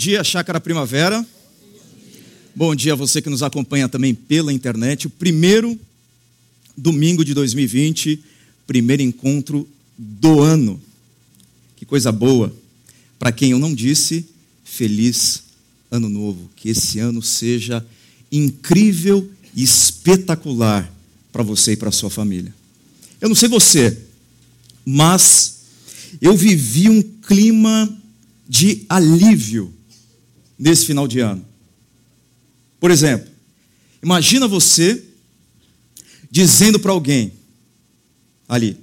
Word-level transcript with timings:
Dia, 0.00 0.24
Chácara 0.24 0.58
Primavera. 0.58 1.26
Bom 2.56 2.74
dia 2.74 2.94
a 2.94 2.96
você 2.96 3.20
que 3.20 3.28
nos 3.28 3.42
acompanha 3.42 3.86
também 3.86 4.14
pela 4.14 4.50
internet. 4.50 5.06
O 5.06 5.10
primeiro 5.10 5.78
domingo 6.74 7.22
de 7.22 7.34
2020, 7.34 8.18
primeiro 8.66 9.02
encontro 9.02 9.68
do 9.98 10.40
ano. 10.40 10.80
Que 11.76 11.84
coisa 11.84 12.10
boa. 12.10 12.50
Para 13.18 13.30
quem 13.30 13.50
eu 13.50 13.58
não 13.58 13.74
disse, 13.74 14.24
feliz 14.64 15.42
ano 15.90 16.08
novo. 16.08 16.50
Que 16.56 16.70
esse 16.70 16.98
ano 16.98 17.22
seja 17.22 17.84
incrível 18.32 19.30
e 19.54 19.62
espetacular 19.62 20.90
para 21.30 21.42
você 21.42 21.72
e 21.72 21.76
para 21.76 21.92
sua 21.92 22.08
família. 22.08 22.54
Eu 23.20 23.28
não 23.28 23.36
sei 23.36 23.50
você, 23.50 23.98
mas 24.82 25.58
eu 26.22 26.34
vivi 26.34 26.88
um 26.88 27.02
clima 27.02 27.94
de 28.48 28.86
alívio 28.88 29.74
nesse 30.60 30.84
final 30.84 31.08
de 31.08 31.20
ano. 31.20 31.42
Por 32.78 32.90
exemplo, 32.90 33.26
imagina 34.02 34.46
você 34.46 35.02
dizendo 36.30 36.78
para 36.78 36.92
alguém, 36.92 37.32
ali, 38.46 38.76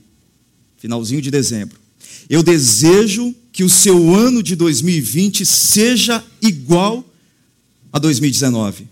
finalzinho 0.79 1.21
de 1.21 1.29
dezembro, 1.29 1.79
eu 2.27 2.41
desejo 2.41 3.33
que 3.53 3.63
o 3.63 3.69
seu 3.69 4.13
ano 4.13 4.41
de 4.41 4.55
2020 4.55 5.45
seja 5.45 6.23
igual 6.41 7.07
a 7.93 7.99
2019. 7.99 8.83
O 8.83 8.87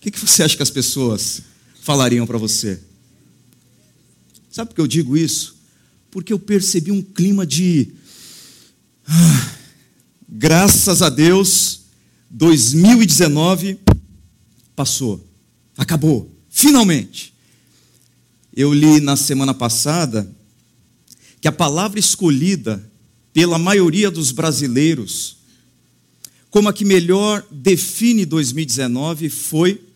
que, 0.00 0.10
que 0.10 0.18
você 0.18 0.42
acha 0.42 0.56
que 0.56 0.62
as 0.62 0.70
pessoas 0.70 1.42
falariam 1.80 2.26
para 2.26 2.38
você? 2.38 2.80
Sabe 4.50 4.70
por 4.70 4.74
que 4.74 4.80
eu 4.80 4.86
digo 4.86 5.16
isso? 5.16 5.56
Porque 6.10 6.32
eu 6.32 6.38
percebi 6.38 6.90
um 6.90 7.02
clima 7.02 7.46
de. 7.46 7.88
Ah, 9.06 9.55
graças 10.28 11.02
a 11.02 11.08
Deus, 11.08 11.82
2019 12.30 13.78
passou, 14.74 15.26
acabou, 15.76 16.30
finalmente. 16.50 17.32
Eu 18.54 18.72
li 18.72 19.00
na 19.00 19.16
semana 19.16 19.52
passada 19.52 20.30
que 21.40 21.48
a 21.48 21.52
palavra 21.52 21.98
escolhida 21.98 22.82
pela 23.32 23.58
maioria 23.58 24.10
dos 24.10 24.32
brasileiros 24.32 25.36
como 26.56 26.70
a 26.70 26.72
que 26.72 26.86
melhor 26.86 27.46
define 27.50 28.24
2019 28.24 29.28
foi 29.28 29.86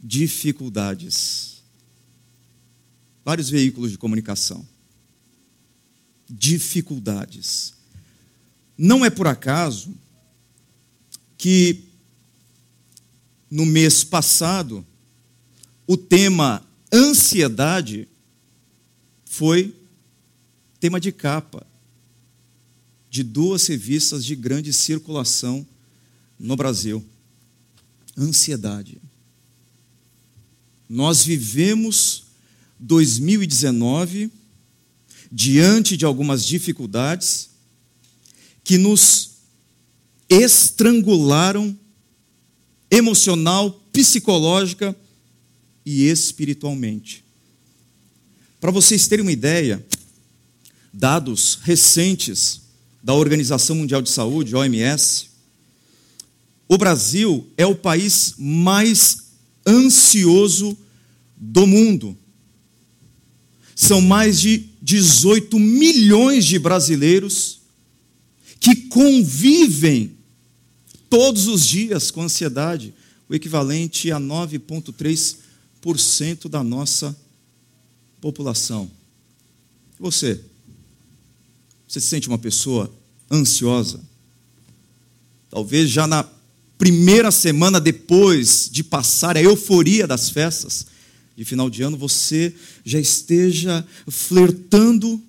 dificuldades. 0.00 1.62
Vários 3.22 3.50
veículos 3.50 3.90
de 3.90 3.98
comunicação. 3.98 4.66
Dificuldades. 6.26 7.74
Não 8.76 9.04
é 9.04 9.10
por 9.10 9.26
acaso 9.26 9.94
que 11.38 11.84
no 13.50 13.64
mês 13.64 14.04
passado 14.04 14.84
o 15.86 15.96
tema 15.96 16.62
ansiedade 16.92 18.08
foi 19.24 19.74
tema 20.80 21.00
de 21.00 21.12
capa 21.12 21.66
de 23.10 23.22
duas 23.22 23.66
revistas 23.66 24.24
de 24.24 24.36
grande 24.36 24.72
circulação 24.72 25.66
no 26.38 26.54
Brasil. 26.54 27.02
Ansiedade. 28.16 28.98
Nós 30.88 31.24
vivemos 31.24 32.24
2019 32.78 34.30
diante 35.32 35.96
de 35.96 36.04
algumas 36.04 36.44
dificuldades 36.44 37.50
que 38.66 38.76
nos 38.76 39.30
estrangularam 40.28 41.78
emocional, 42.90 43.70
psicológica 43.92 44.94
e 45.84 46.08
espiritualmente. 46.08 47.24
Para 48.60 48.72
vocês 48.72 49.06
terem 49.06 49.24
uma 49.24 49.30
ideia, 49.30 49.86
dados 50.92 51.60
recentes 51.62 52.62
da 53.00 53.14
Organização 53.14 53.76
Mundial 53.76 54.02
de 54.02 54.10
Saúde, 54.10 54.56
OMS, 54.56 55.28
o 56.68 56.76
Brasil 56.76 57.48
é 57.56 57.64
o 57.64 57.76
país 57.76 58.34
mais 58.36 59.26
ansioso 59.64 60.76
do 61.36 61.68
mundo. 61.68 62.18
São 63.76 64.00
mais 64.00 64.40
de 64.40 64.64
18 64.82 65.56
milhões 65.56 66.44
de 66.44 66.58
brasileiros 66.58 67.64
que 68.66 68.74
convivem 68.74 70.16
todos 71.08 71.46
os 71.46 71.64
dias 71.64 72.10
com 72.10 72.22
ansiedade, 72.22 72.92
o 73.28 73.34
equivalente 73.36 74.10
a 74.10 74.18
9,3% 74.18 76.48
da 76.48 76.64
nossa 76.64 77.16
população. 78.20 78.90
Você, 80.00 80.40
você 81.86 82.00
se 82.00 82.08
sente 82.08 82.26
uma 82.26 82.38
pessoa 82.38 82.92
ansiosa? 83.30 84.00
Talvez 85.48 85.88
já 85.88 86.08
na 86.08 86.28
primeira 86.76 87.30
semana 87.30 87.80
depois 87.80 88.68
de 88.68 88.82
passar 88.82 89.36
a 89.36 89.42
euforia 89.42 90.08
das 90.08 90.28
festas 90.28 90.86
de 91.36 91.44
final 91.44 91.70
de 91.70 91.84
ano, 91.84 91.96
você 91.96 92.52
já 92.84 92.98
esteja 92.98 93.86
flertando 94.08 95.22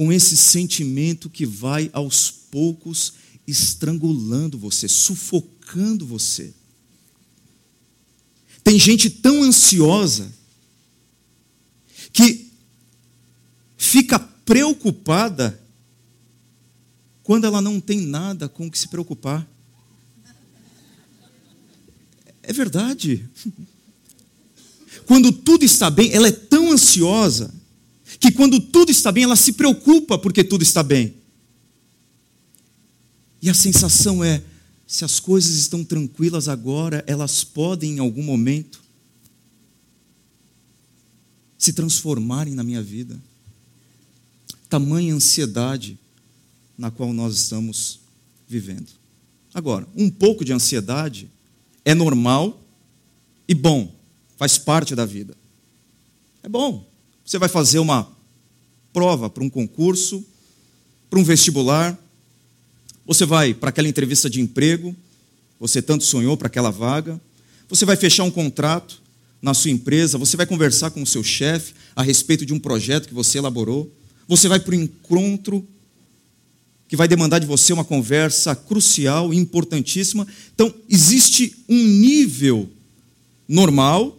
com 0.00 0.10
esse 0.10 0.34
sentimento 0.34 1.28
que 1.28 1.44
vai 1.44 1.90
aos 1.92 2.30
poucos 2.30 3.12
estrangulando 3.46 4.56
você, 4.56 4.88
sufocando 4.88 6.06
você. 6.06 6.54
Tem 8.64 8.78
gente 8.78 9.10
tão 9.10 9.42
ansiosa 9.42 10.32
que 12.14 12.50
fica 13.76 14.18
preocupada 14.18 15.62
quando 17.22 17.44
ela 17.44 17.60
não 17.60 17.78
tem 17.78 18.00
nada 18.00 18.48
com 18.48 18.68
o 18.68 18.70
que 18.70 18.78
se 18.78 18.88
preocupar. 18.88 19.46
É 22.42 22.54
verdade. 22.54 23.28
Quando 25.04 25.30
tudo 25.30 25.62
está 25.62 25.90
bem, 25.90 26.10
ela 26.10 26.28
é 26.28 26.32
tão 26.32 26.72
ansiosa 26.72 27.59
que 28.20 28.30
quando 28.30 28.60
tudo 28.60 28.90
está 28.90 29.10
bem, 29.10 29.24
ela 29.24 29.34
se 29.34 29.54
preocupa 29.54 30.18
porque 30.18 30.44
tudo 30.44 30.62
está 30.62 30.82
bem. 30.82 31.14
E 33.40 33.48
a 33.48 33.54
sensação 33.54 34.22
é: 34.22 34.42
se 34.86 35.04
as 35.04 35.18
coisas 35.18 35.56
estão 35.56 35.82
tranquilas 35.82 36.46
agora, 36.46 37.02
elas 37.06 37.42
podem 37.42 37.92
em 37.92 37.98
algum 37.98 38.22
momento 38.22 38.82
se 41.56 41.72
transformarem 41.72 42.54
na 42.54 42.62
minha 42.62 42.82
vida. 42.82 43.20
Tamanha 44.68 45.14
ansiedade 45.14 45.98
na 46.76 46.90
qual 46.90 47.12
nós 47.12 47.34
estamos 47.36 48.00
vivendo. 48.46 48.88
Agora, 49.52 49.86
um 49.96 50.10
pouco 50.10 50.44
de 50.44 50.52
ansiedade 50.52 51.28
é 51.84 51.94
normal 51.94 52.62
e 53.48 53.54
bom, 53.54 53.94
faz 54.36 54.58
parte 54.58 54.94
da 54.94 55.04
vida. 55.04 55.36
É 56.42 56.48
bom. 56.48 56.89
Você 57.30 57.38
vai 57.38 57.48
fazer 57.48 57.78
uma 57.78 58.10
prova 58.92 59.30
para 59.30 59.44
um 59.44 59.48
concurso, 59.48 60.24
para 61.08 61.16
um 61.16 61.22
vestibular, 61.22 61.96
você 63.06 63.24
vai 63.24 63.54
para 63.54 63.68
aquela 63.68 63.86
entrevista 63.86 64.28
de 64.28 64.40
emprego, 64.40 64.96
você 65.60 65.80
tanto 65.80 66.02
sonhou 66.02 66.36
para 66.36 66.48
aquela 66.48 66.72
vaga, 66.72 67.20
você 67.68 67.84
vai 67.84 67.94
fechar 67.94 68.24
um 68.24 68.32
contrato 68.32 69.00
na 69.40 69.54
sua 69.54 69.70
empresa, 69.70 70.18
você 70.18 70.36
vai 70.36 70.44
conversar 70.44 70.90
com 70.90 71.00
o 71.02 71.06
seu 71.06 71.22
chefe 71.22 71.72
a 71.94 72.02
respeito 72.02 72.44
de 72.44 72.52
um 72.52 72.58
projeto 72.58 73.06
que 73.06 73.14
você 73.14 73.38
elaborou, 73.38 73.88
você 74.26 74.48
vai 74.48 74.58
para 74.58 74.74
um 74.74 74.80
encontro 74.80 75.64
que 76.88 76.96
vai 76.96 77.06
demandar 77.06 77.38
de 77.38 77.46
você 77.46 77.72
uma 77.72 77.84
conversa 77.84 78.56
crucial 78.56 79.32
importantíssima. 79.32 80.26
Então, 80.52 80.74
existe 80.88 81.54
um 81.68 81.80
nível 81.80 82.68
normal, 83.46 84.18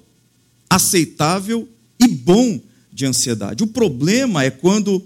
aceitável 0.70 1.68
e 2.00 2.08
bom 2.08 2.71
de 2.92 3.06
ansiedade. 3.06 3.64
O 3.64 3.68
problema 3.68 4.44
é 4.44 4.50
quando 4.50 5.04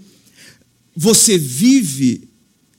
você 0.94 1.38
vive 1.38 2.28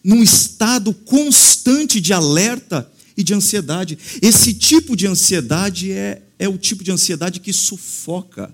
num 0.04 0.24
estado 0.24 0.94
constante 0.94 2.00
de 2.00 2.14
alerta 2.14 2.90
e 3.16 3.24
de 3.24 3.34
ansiedade. 3.34 3.98
Esse 4.22 4.54
tipo 4.54 4.96
de 4.96 5.08
ansiedade 5.08 5.92
é, 5.92 6.22
é 6.40 6.48
o 6.48 6.58
tipo 6.58 6.84
de 6.84 6.92
ansiedade 6.92 7.40
que 7.40 7.52
sufoca. 7.52 8.54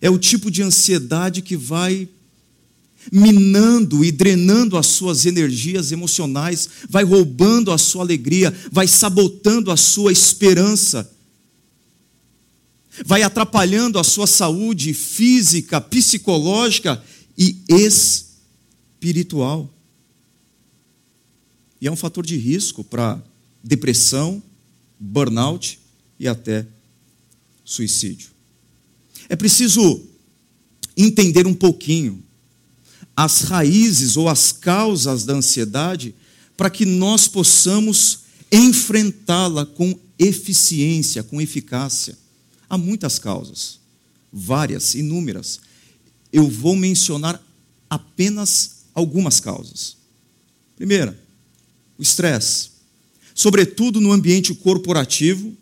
É 0.00 0.10
o 0.10 0.18
tipo 0.18 0.50
de 0.50 0.62
ansiedade 0.62 1.42
que 1.42 1.56
vai 1.56 2.08
minando 3.12 4.04
e 4.04 4.10
drenando 4.10 4.76
as 4.76 4.86
suas 4.86 5.26
energias 5.26 5.92
emocionais, 5.92 6.68
vai 6.88 7.04
roubando 7.04 7.70
a 7.70 7.78
sua 7.78 8.02
alegria, 8.02 8.52
vai 8.72 8.88
sabotando 8.88 9.70
a 9.70 9.76
sua 9.76 10.10
esperança, 10.10 11.08
vai 13.04 13.22
atrapalhando 13.22 13.98
a 13.98 14.04
sua 14.04 14.26
saúde 14.26 14.94
física, 14.94 15.80
psicológica 15.80 17.02
e 17.36 17.56
espiritual. 17.68 19.70
E 21.80 21.86
é 21.86 21.90
um 21.90 21.96
fator 21.96 22.24
de 22.24 22.36
risco 22.36 22.82
para 22.82 23.22
depressão, 23.62 24.42
burnout 24.98 25.78
e 26.18 26.26
até 26.26 26.66
suicídio. 27.64 28.30
É 29.28 29.36
preciso 29.36 30.02
entender 30.96 31.46
um 31.46 31.54
pouquinho 31.54 32.22
as 33.14 33.42
raízes 33.42 34.16
ou 34.16 34.28
as 34.28 34.52
causas 34.52 35.24
da 35.24 35.34
ansiedade 35.34 36.14
para 36.56 36.70
que 36.70 36.86
nós 36.86 37.28
possamos 37.28 38.20
enfrentá-la 38.50 39.66
com 39.66 39.98
eficiência, 40.18 41.22
com 41.22 41.40
eficácia. 41.40 42.16
Há 42.68 42.76
muitas 42.76 43.18
causas, 43.18 43.78
várias, 44.32 44.94
inúmeras. 44.94 45.60
Eu 46.32 46.48
vou 46.48 46.74
mencionar 46.76 47.42
apenas 47.88 48.84
algumas 48.94 49.40
causas. 49.40 49.96
Primeira, 50.74 51.18
o 51.98 52.02
estresse, 52.02 52.70
sobretudo 53.34 54.00
no 54.00 54.12
ambiente 54.12 54.54
corporativo, 54.54 55.56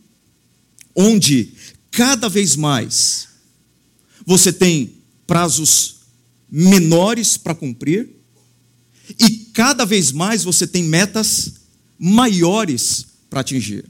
onde 0.94 1.52
cada 1.90 2.28
vez 2.28 2.56
mais 2.56 3.28
você 4.26 4.52
tem 4.52 4.94
prazos 5.26 5.96
menores 6.50 7.36
para 7.36 7.54
cumprir 7.54 8.10
e 9.18 9.50
cada 9.52 9.84
vez 9.84 10.12
mais 10.12 10.44
você 10.44 10.66
tem 10.66 10.82
metas 10.82 11.54
maiores 11.98 13.06
para 13.28 13.40
atingir. 13.40 13.84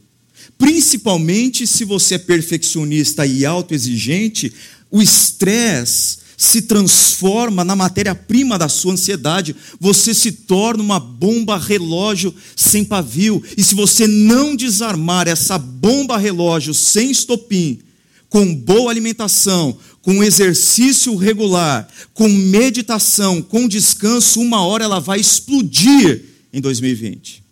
Principalmente 0.56 1.66
se 1.66 1.84
você 1.84 2.14
é 2.14 2.18
perfeccionista 2.18 3.26
e 3.26 3.44
autoexigente, 3.44 4.52
o 4.90 5.02
estresse 5.02 6.18
se 6.36 6.62
transforma 6.62 7.64
na 7.64 7.76
matéria-prima 7.76 8.58
da 8.58 8.68
sua 8.68 8.92
ansiedade, 8.92 9.54
você 9.80 10.12
se 10.12 10.32
torna 10.32 10.82
uma 10.82 10.98
bomba 10.98 11.56
relógio 11.56 12.34
sem 12.56 12.84
pavio. 12.84 13.42
E 13.56 13.62
se 13.62 13.74
você 13.74 14.06
não 14.06 14.56
desarmar 14.56 15.28
essa 15.28 15.58
bomba 15.58 16.18
relógio 16.18 16.74
sem 16.74 17.10
estopim, 17.10 17.80
com 18.28 18.54
boa 18.54 18.90
alimentação, 18.90 19.78
com 20.02 20.22
exercício 20.22 21.14
regular, 21.14 21.88
com 22.12 22.28
meditação, 22.28 23.40
com 23.40 23.68
descanso, 23.68 24.40
uma 24.40 24.64
hora 24.64 24.84
ela 24.84 24.98
vai 24.98 25.20
explodir 25.20 26.24
em 26.52 26.60
2020. 26.60 27.42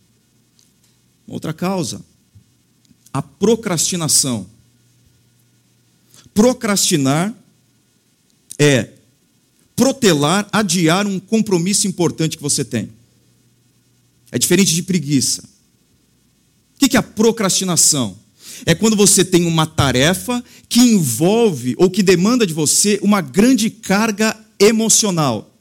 Outra 1.29 1.53
causa, 1.53 2.05
a 3.13 3.21
procrastinação. 3.21 4.47
Procrastinar 6.33 7.35
é 8.59 8.89
protelar, 9.77 10.49
adiar 10.53 11.07
um 11.07 11.19
compromisso 11.19 11.87
importante 11.87 12.37
que 12.37 12.43
você 12.43 12.65
tem. 12.65 12.91
É 14.31 14.39
diferente 14.39 14.75
de 14.75 14.83
preguiça. 14.83 15.43
O 16.75 16.89
que 16.89 16.97
é 16.97 17.01
a 17.01 17.03
procrastinação? 17.03 18.17
É 18.65 18.75
quando 18.75 18.97
você 18.97 19.25
tem 19.25 19.47
uma 19.47 19.67
tarefa 19.67 20.43
que 20.69 20.81
envolve 20.81 21.75
ou 21.79 21.91
que 21.91 22.03
demanda 22.03 22.47
de 22.47 22.55
você 22.55 22.99
uma 23.03 23.21
grande 23.21 23.71
carga 23.71 24.39
emocional. 24.59 25.53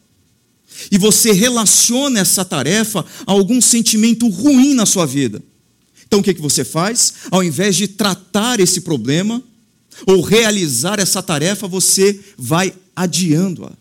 E 0.92 0.98
você 0.98 1.32
relaciona 1.32 2.20
essa 2.20 2.46
tarefa 2.46 3.06
a 3.26 3.32
algum 3.32 3.60
sentimento 3.60 4.28
ruim 4.30 4.74
na 4.74 4.86
sua 4.86 5.06
vida. 5.06 5.44
Então 6.12 6.20
o 6.20 6.24
que, 6.24 6.34
que 6.34 6.42
você 6.42 6.66
faz? 6.66 7.14
Ao 7.32 7.42
invés 7.42 7.74
de 7.78 7.88
tratar 7.88 8.60
esse 8.60 8.82
problema 8.82 9.42
ou 10.06 10.20
realizar 10.20 11.00
essa 11.00 11.24
tarefa, 11.24 11.70
você 11.70 12.20
vai 12.38 12.74
adiando-a. 12.94 13.72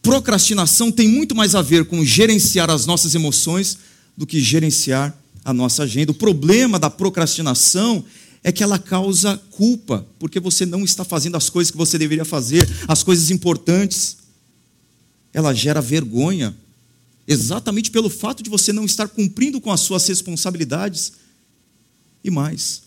Procrastinação 0.00 0.92
tem 0.92 1.08
muito 1.08 1.34
mais 1.34 1.56
a 1.56 1.62
ver 1.62 1.86
com 1.86 2.04
gerenciar 2.04 2.70
as 2.70 2.86
nossas 2.86 3.16
emoções 3.16 3.78
do 4.16 4.24
que 4.24 4.40
gerenciar 4.40 5.12
a 5.44 5.52
nossa 5.52 5.82
agenda. 5.82 6.12
O 6.12 6.14
problema 6.14 6.78
da 6.78 6.88
procrastinação 6.88 8.04
é 8.44 8.52
que 8.52 8.62
ela 8.62 8.78
causa 8.78 9.36
culpa, 9.50 10.06
porque 10.20 10.38
você 10.38 10.64
não 10.64 10.84
está 10.84 11.04
fazendo 11.04 11.34
as 11.36 11.50
coisas 11.50 11.72
que 11.72 11.76
você 11.76 11.98
deveria 11.98 12.24
fazer, 12.24 12.64
as 12.86 13.02
coisas 13.02 13.28
importantes. 13.32 14.18
Ela 15.34 15.52
gera 15.52 15.80
vergonha, 15.80 16.56
exatamente 17.26 17.90
pelo 17.90 18.08
fato 18.08 18.40
de 18.40 18.48
você 18.48 18.72
não 18.72 18.84
estar 18.84 19.08
cumprindo 19.08 19.60
com 19.60 19.72
as 19.72 19.80
suas 19.80 20.06
responsabilidades. 20.06 21.25
E 22.26 22.30
mais, 22.30 22.82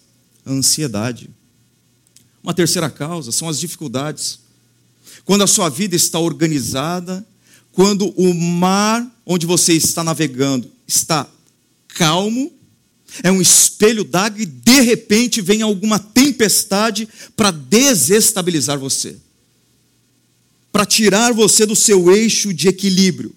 a 0.45 0.51
ansiedade. 0.51 1.30
Uma 2.44 2.53
terceira 2.53 2.89
causa 2.89 3.31
são 3.31 3.47
as 3.47 3.57
dificuldades. 3.57 4.39
Quando 5.24 5.45
a 5.45 5.47
sua 5.47 5.69
vida 5.69 5.95
está 5.95 6.19
organizada, 6.19 7.25
quando 7.71 8.09
o 8.18 8.33
mar 8.33 9.09
onde 9.25 9.45
você 9.45 9.71
está 9.71 10.03
navegando 10.03 10.69
está 10.86 11.25
calmo, 11.88 12.51
é 13.24 13.31
um 13.31 13.39
espelho 13.39 14.03
d'água 14.03 14.41
e 14.41 14.45
de 14.45 14.81
repente 14.81 15.39
vem 15.39 15.62
alguma 15.62 16.00
tempestade 16.00 17.07
para 17.33 17.50
desestabilizar 17.50 18.77
você, 18.77 19.15
para 20.69 20.86
tirar 20.86 21.31
você 21.31 21.65
do 21.65 21.77
seu 21.77 22.12
eixo 22.12 22.53
de 22.53 22.67
equilíbrio, 22.67 23.34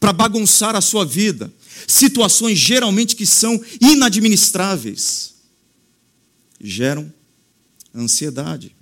para 0.00 0.14
bagunçar 0.14 0.74
a 0.74 0.80
sua 0.80 1.04
vida. 1.04 1.52
Situações 1.90 2.56
geralmente 2.56 3.16
que 3.16 3.26
são 3.26 3.60
inadministráveis 3.80 5.34
geram 6.60 7.12
ansiedade, 7.92 8.76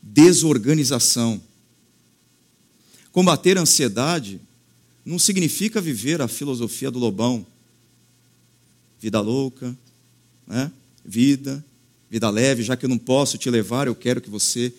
desorganização. 0.00 1.42
Combater 3.10 3.58
a 3.58 3.62
ansiedade 3.62 4.40
não 5.04 5.18
significa 5.18 5.80
viver 5.80 6.22
a 6.22 6.28
filosofia 6.28 6.88
do 6.88 7.00
lobão 7.00 7.44
vida 9.00 9.20
louca, 9.20 9.76
né? 10.46 10.70
vida, 11.04 11.64
vida 12.08 12.30
leve, 12.30 12.62
já 12.62 12.76
que 12.76 12.84
eu 12.84 12.88
não 12.88 12.98
posso 12.98 13.36
te 13.36 13.50
levar, 13.50 13.88
eu 13.88 13.94
quero 13.94 14.20
que 14.20 14.30
você 14.30 14.72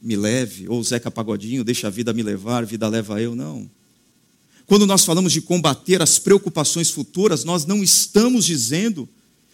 me 0.00 0.14
leve, 0.14 0.68
ou 0.68 0.80
Zeca 0.84 1.10
Pagodinho, 1.10 1.64
deixa 1.64 1.88
a 1.88 1.90
vida 1.90 2.12
me 2.12 2.22
levar, 2.22 2.64
vida 2.64 2.86
leva 2.86 3.20
eu, 3.20 3.34
não. 3.34 3.68
Quando 4.66 4.86
nós 4.86 5.04
falamos 5.04 5.32
de 5.32 5.40
combater 5.40 6.00
as 6.00 6.18
preocupações 6.18 6.90
futuras, 6.90 7.44
nós 7.44 7.64
não 7.66 7.82
estamos 7.82 8.44
dizendo 8.46 9.08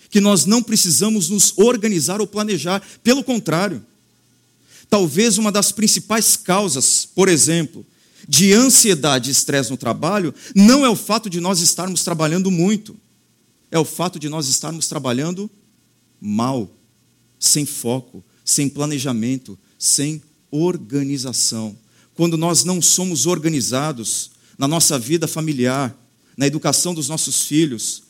que 0.09 0.21
nós 0.21 0.45
não 0.45 0.63
precisamos 0.63 1.29
nos 1.29 1.53
organizar 1.57 2.21
ou 2.21 2.27
planejar, 2.27 2.83
pelo 3.03 3.23
contrário. 3.23 3.85
Talvez 4.89 5.39
uma 5.39 5.53
das 5.53 5.71
principais 5.71 6.37
causas, 6.37 7.07
por 7.07 7.29
exemplo, 7.29 7.87
de 8.29 8.53
ansiedade 8.53 9.31
e 9.31 9.33
estresse 9.33 9.71
no 9.71 9.77
trabalho, 9.77 10.35
não 10.55 10.85
é 10.85 10.89
o 10.89 10.97
fato 10.97 11.31
de 11.31 11.41
nós 11.41 11.61
estarmos 11.61 12.03
trabalhando 12.03 12.51
muito 12.51 12.97
é 13.71 13.79
o 13.79 13.85
fato 13.85 14.19
de 14.19 14.29
nós 14.29 14.49
estarmos 14.49 14.89
trabalhando 14.89 15.49
mal, 16.21 16.69
sem 17.39 17.65
foco, 17.65 18.23
sem 18.45 18.69
planejamento, 18.69 19.59
sem 19.79 20.21
organização. 20.51 21.77
Quando 22.15 22.37
nós 22.37 22.65
não 22.65 22.83
somos 22.83 23.27
organizados 23.27 24.33
na 24.61 24.69
nossa 24.69 24.99
vida 24.99 25.27
familiar, 25.27 25.97
na 26.37 26.47
educação 26.47 26.93
dos 26.93 27.09
nossos 27.09 27.47
filhos, 27.47 28.03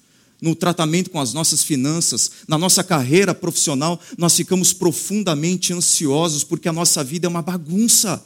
no 0.42 0.52
tratamento 0.52 1.09
com 1.09 1.21
as 1.21 1.33
nossas 1.33 1.62
finanças, 1.62 2.28
na 2.49 2.59
nossa 2.59 2.83
carreira 2.83 3.33
profissional, 3.33 4.00
nós 4.19 4.35
ficamos 4.35 4.73
profundamente 4.73 5.73
ansiosos 5.73 6.42
porque 6.42 6.69
a 6.69 6.73
nossa 6.73 7.04
vida 7.04 7.28
é 7.28 7.30
uma 7.30 7.40
bagunça. 7.40 8.21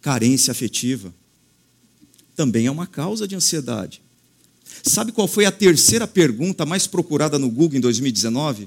Carência 0.00 0.50
afetiva 0.50 1.12
também 2.34 2.64
é 2.64 2.70
uma 2.70 2.86
causa 2.86 3.28
de 3.28 3.36
ansiedade. 3.36 4.00
Sabe 4.82 5.12
qual 5.12 5.28
foi 5.28 5.44
a 5.44 5.52
terceira 5.52 6.08
pergunta 6.08 6.64
mais 6.64 6.86
procurada 6.86 7.38
no 7.38 7.50
Google 7.50 7.76
em 7.76 7.80
2019? 7.82 8.66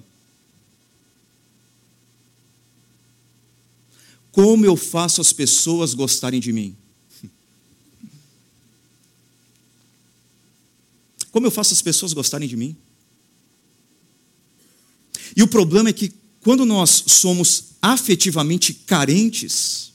Como 4.36 4.66
eu 4.66 4.76
faço 4.76 5.22
as 5.22 5.32
pessoas 5.32 5.94
gostarem 5.94 6.42
de 6.42 6.52
mim? 6.52 6.76
Como 11.32 11.48
eu 11.48 11.52
faço 11.52 11.74
as 11.74 11.82
pessoas 11.82 12.12
gostarem 12.12 12.46
de 12.46 12.58
mim? 12.58 12.76
E 15.38 15.42
o 15.42 15.48
problema 15.48 15.88
é 15.88 15.94
que 15.94 16.12
quando 16.42 16.66
nós 16.66 17.06
somos 17.08 17.68
afetivamente 17.82 18.74
carentes, 18.74 19.94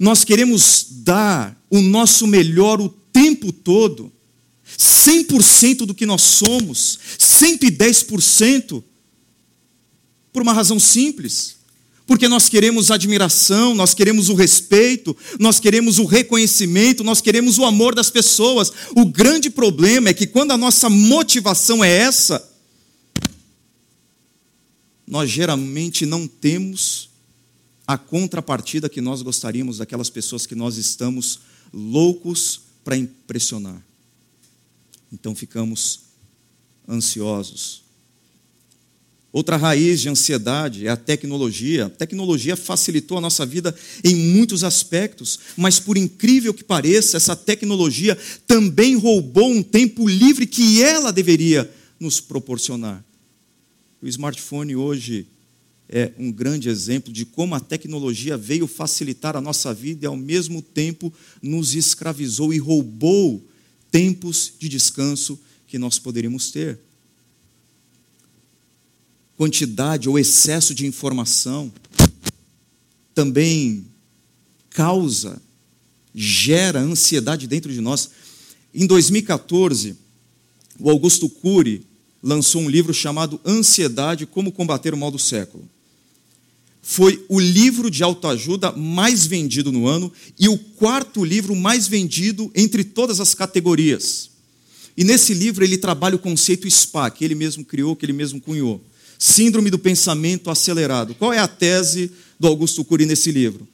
nós 0.00 0.24
queremos 0.24 0.86
dar 0.88 1.62
o 1.68 1.82
nosso 1.82 2.26
melhor 2.26 2.80
o 2.80 2.88
tempo 2.88 3.52
todo 3.52 4.10
100% 4.78 5.84
do 5.84 5.94
que 5.94 6.06
nós 6.06 6.22
somos, 6.22 6.98
110%, 7.18 8.82
por 10.32 10.40
uma 10.40 10.54
razão 10.54 10.80
simples. 10.80 11.59
Porque 12.10 12.26
nós 12.26 12.48
queremos 12.48 12.90
admiração, 12.90 13.72
nós 13.72 13.94
queremos 13.94 14.28
o 14.28 14.34
respeito, 14.34 15.16
nós 15.38 15.60
queremos 15.60 16.00
o 16.00 16.04
reconhecimento, 16.04 17.04
nós 17.04 17.20
queremos 17.20 17.56
o 17.56 17.64
amor 17.64 17.94
das 17.94 18.10
pessoas. 18.10 18.72
O 18.96 19.04
grande 19.04 19.48
problema 19.48 20.08
é 20.08 20.12
que 20.12 20.26
quando 20.26 20.50
a 20.50 20.56
nossa 20.56 20.90
motivação 20.90 21.84
é 21.84 21.88
essa, 21.88 22.52
nós 25.06 25.30
geralmente 25.30 26.04
não 26.04 26.26
temos 26.26 27.10
a 27.86 27.96
contrapartida 27.96 28.88
que 28.88 29.00
nós 29.00 29.22
gostaríamos 29.22 29.78
daquelas 29.78 30.10
pessoas 30.10 30.46
que 30.46 30.56
nós 30.56 30.78
estamos 30.78 31.38
loucos 31.72 32.62
para 32.82 32.96
impressionar. 32.96 33.80
Então 35.12 35.32
ficamos 35.32 36.00
ansiosos. 36.88 37.79
Outra 39.32 39.56
raiz 39.56 40.00
de 40.00 40.08
ansiedade 40.08 40.86
é 40.86 40.90
a 40.90 40.96
tecnologia. 40.96 41.86
A 41.86 41.90
tecnologia 41.90 42.56
facilitou 42.56 43.16
a 43.16 43.20
nossa 43.20 43.46
vida 43.46 43.74
em 44.02 44.14
muitos 44.14 44.64
aspectos, 44.64 45.38
mas 45.56 45.78
por 45.78 45.96
incrível 45.96 46.52
que 46.52 46.64
pareça, 46.64 47.16
essa 47.16 47.36
tecnologia 47.36 48.18
também 48.46 48.96
roubou 48.96 49.48
um 49.48 49.62
tempo 49.62 50.08
livre 50.08 50.46
que 50.46 50.82
ela 50.82 51.12
deveria 51.12 51.70
nos 51.98 52.20
proporcionar. 52.20 53.04
O 54.02 54.08
smartphone 54.08 54.74
hoje 54.74 55.26
é 55.88 56.10
um 56.18 56.32
grande 56.32 56.68
exemplo 56.68 57.12
de 57.12 57.24
como 57.24 57.54
a 57.54 57.60
tecnologia 57.60 58.36
veio 58.36 58.66
facilitar 58.66 59.36
a 59.36 59.40
nossa 59.40 59.72
vida 59.72 60.04
e, 60.04 60.08
ao 60.08 60.16
mesmo 60.16 60.60
tempo, 60.60 61.12
nos 61.40 61.74
escravizou 61.74 62.52
e 62.52 62.58
roubou 62.58 63.44
tempos 63.92 64.52
de 64.58 64.68
descanso 64.68 65.38
que 65.68 65.78
nós 65.78 66.00
poderíamos 66.00 66.50
ter. 66.50 66.78
Quantidade 69.40 70.06
ou 70.06 70.18
excesso 70.18 70.74
de 70.74 70.84
informação 70.84 71.72
também 73.14 73.86
causa, 74.68 75.40
gera 76.14 76.78
ansiedade 76.78 77.46
dentro 77.46 77.72
de 77.72 77.80
nós. 77.80 78.10
Em 78.74 78.86
2014, 78.86 79.96
o 80.78 80.90
Augusto 80.90 81.26
Cury 81.26 81.86
lançou 82.22 82.60
um 82.60 82.68
livro 82.68 82.92
chamado 82.92 83.40
Ansiedade: 83.42 84.26
Como 84.26 84.52
Combater 84.52 84.92
o 84.92 84.98
Mal 84.98 85.10
do 85.10 85.18
Século 85.18 85.66
foi 86.82 87.24
o 87.26 87.40
livro 87.40 87.90
de 87.90 88.02
autoajuda 88.02 88.72
mais 88.72 89.24
vendido 89.24 89.72
no 89.72 89.86
ano 89.86 90.12
e 90.38 90.50
o 90.50 90.58
quarto 90.58 91.24
livro 91.24 91.56
mais 91.56 91.88
vendido 91.88 92.52
entre 92.54 92.84
todas 92.84 93.20
as 93.20 93.32
categorias. 93.32 94.28
E 94.94 95.02
nesse 95.02 95.32
livro 95.32 95.64
ele 95.64 95.78
trabalha 95.78 96.16
o 96.16 96.18
conceito 96.18 96.70
SPA, 96.70 97.10
que 97.10 97.24
ele 97.24 97.34
mesmo 97.34 97.64
criou, 97.64 97.96
que 97.96 98.04
ele 98.04 98.12
mesmo 98.12 98.38
cunhou. 98.38 98.84
Síndrome 99.22 99.68
do 99.68 99.78
pensamento 99.78 100.48
acelerado. 100.50 101.14
Qual 101.14 101.30
é 101.30 101.38
a 101.38 101.46
tese 101.46 102.10
do 102.38 102.48
Augusto 102.48 102.82
Cury 102.82 103.04
nesse 103.04 103.30
livro? 103.30 103.68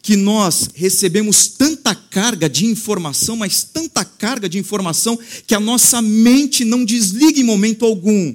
Que 0.00 0.14
nós 0.14 0.68
recebemos 0.76 1.48
tanta 1.48 1.92
carga 1.92 2.48
de 2.48 2.66
informação, 2.66 3.34
mas 3.34 3.64
tanta 3.64 4.04
carga 4.04 4.48
de 4.48 4.58
informação, 4.58 5.18
que 5.44 5.56
a 5.56 5.60
nossa 5.60 6.00
mente 6.00 6.64
não 6.64 6.84
desliga 6.84 7.40
em 7.40 7.42
momento 7.42 7.84
algum 7.84 8.32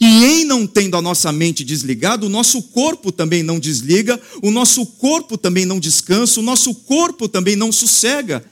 e 0.00 0.24
em 0.24 0.44
não 0.46 0.66
tendo 0.66 0.96
a 0.96 1.02
nossa 1.02 1.30
mente 1.30 1.62
desligada, 1.62 2.24
o 2.24 2.30
nosso 2.30 2.62
corpo 2.62 3.12
também 3.12 3.42
não 3.42 3.58
desliga, 3.58 4.18
o 4.42 4.50
nosso 4.50 4.86
corpo 4.86 5.36
também 5.36 5.66
não 5.66 5.78
descansa, 5.78 6.40
o 6.40 6.42
nosso 6.42 6.74
corpo 6.74 7.28
também 7.28 7.54
não 7.54 7.70
sossega. 7.70 8.42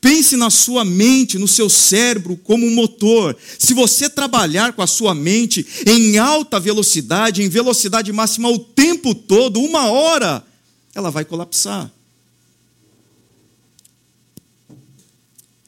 Pense 0.00 0.36
na 0.36 0.50
sua 0.50 0.84
mente, 0.84 1.38
no 1.38 1.48
seu 1.48 1.68
cérebro 1.70 2.36
como 2.36 2.66
um 2.66 2.74
motor. 2.74 3.36
Se 3.58 3.72
você 3.72 4.08
trabalhar 4.08 4.72
com 4.72 4.82
a 4.82 4.86
sua 4.86 5.14
mente 5.14 5.66
em 5.86 6.18
alta 6.18 6.60
velocidade, 6.60 7.42
em 7.42 7.48
velocidade 7.48 8.12
máxima 8.12 8.48
o 8.48 8.58
tempo 8.58 9.14
todo, 9.14 9.60
uma 9.60 9.90
hora, 9.90 10.46
ela 10.94 11.10
vai 11.10 11.24
colapsar. 11.24 11.90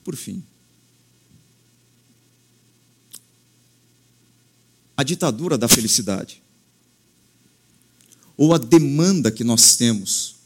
Por 0.05 0.15
fim, 0.15 0.43
a 4.97 5.03
ditadura 5.03 5.59
da 5.59 5.69
felicidade, 5.69 6.43
ou 8.37 8.55
a 8.55 8.59
demanda 8.59 9.31
que 9.31 9.45
nós 9.45 9.77
temos 9.77 10.37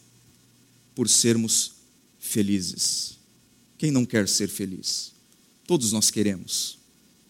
por 0.94 1.08
sermos 1.08 1.72
felizes. 2.18 3.19
Quem 3.80 3.90
não 3.90 4.04
quer 4.04 4.28
ser 4.28 4.50
feliz? 4.50 5.10
Todos 5.66 5.90
nós 5.90 6.10
queremos, 6.10 6.76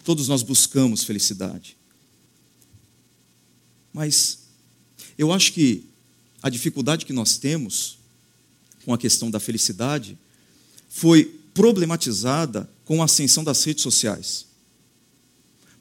todos 0.02 0.26
nós 0.26 0.42
buscamos 0.42 1.04
felicidade. 1.04 1.76
Mas 3.92 4.40
eu 5.16 5.32
acho 5.32 5.52
que 5.52 5.84
a 6.42 6.50
dificuldade 6.50 7.06
que 7.06 7.12
nós 7.12 7.38
temos 7.38 7.98
com 8.84 8.92
a 8.92 8.98
questão 8.98 9.30
da 9.30 9.38
felicidade 9.38 10.18
foi 10.88 11.24
problematizada 11.54 12.68
com 12.84 13.00
a 13.00 13.04
ascensão 13.04 13.44
das 13.44 13.62
redes 13.62 13.84
sociais. 13.84 14.44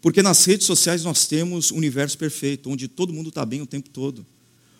Porque 0.03 0.21
nas 0.21 0.45
redes 0.45 0.67
sociais 0.67 1.03
nós 1.03 1.25
temos 1.25 1.71
um 1.71 1.77
universo 1.77 2.15
perfeito, 2.15 2.69
onde 2.69 2.88
todo 2.88 3.11
mundo 3.11 3.29
está 3.29 3.43
bem 3.43 3.59
o 3.59 3.65
tempo 3.65 3.89
todo, 3.89 4.23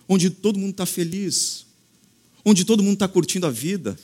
onde 0.08 0.29
todo 0.29 0.60
mundo 0.60 0.69
está 0.69 0.86
feliz, 0.86 1.65
onde 2.46 2.63
todo 2.63 2.84
mundo 2.84 2.93
está 2.93 3.08
curtindo 3.08 3.48
a 3.48 3.50
vida. 3.50 3.98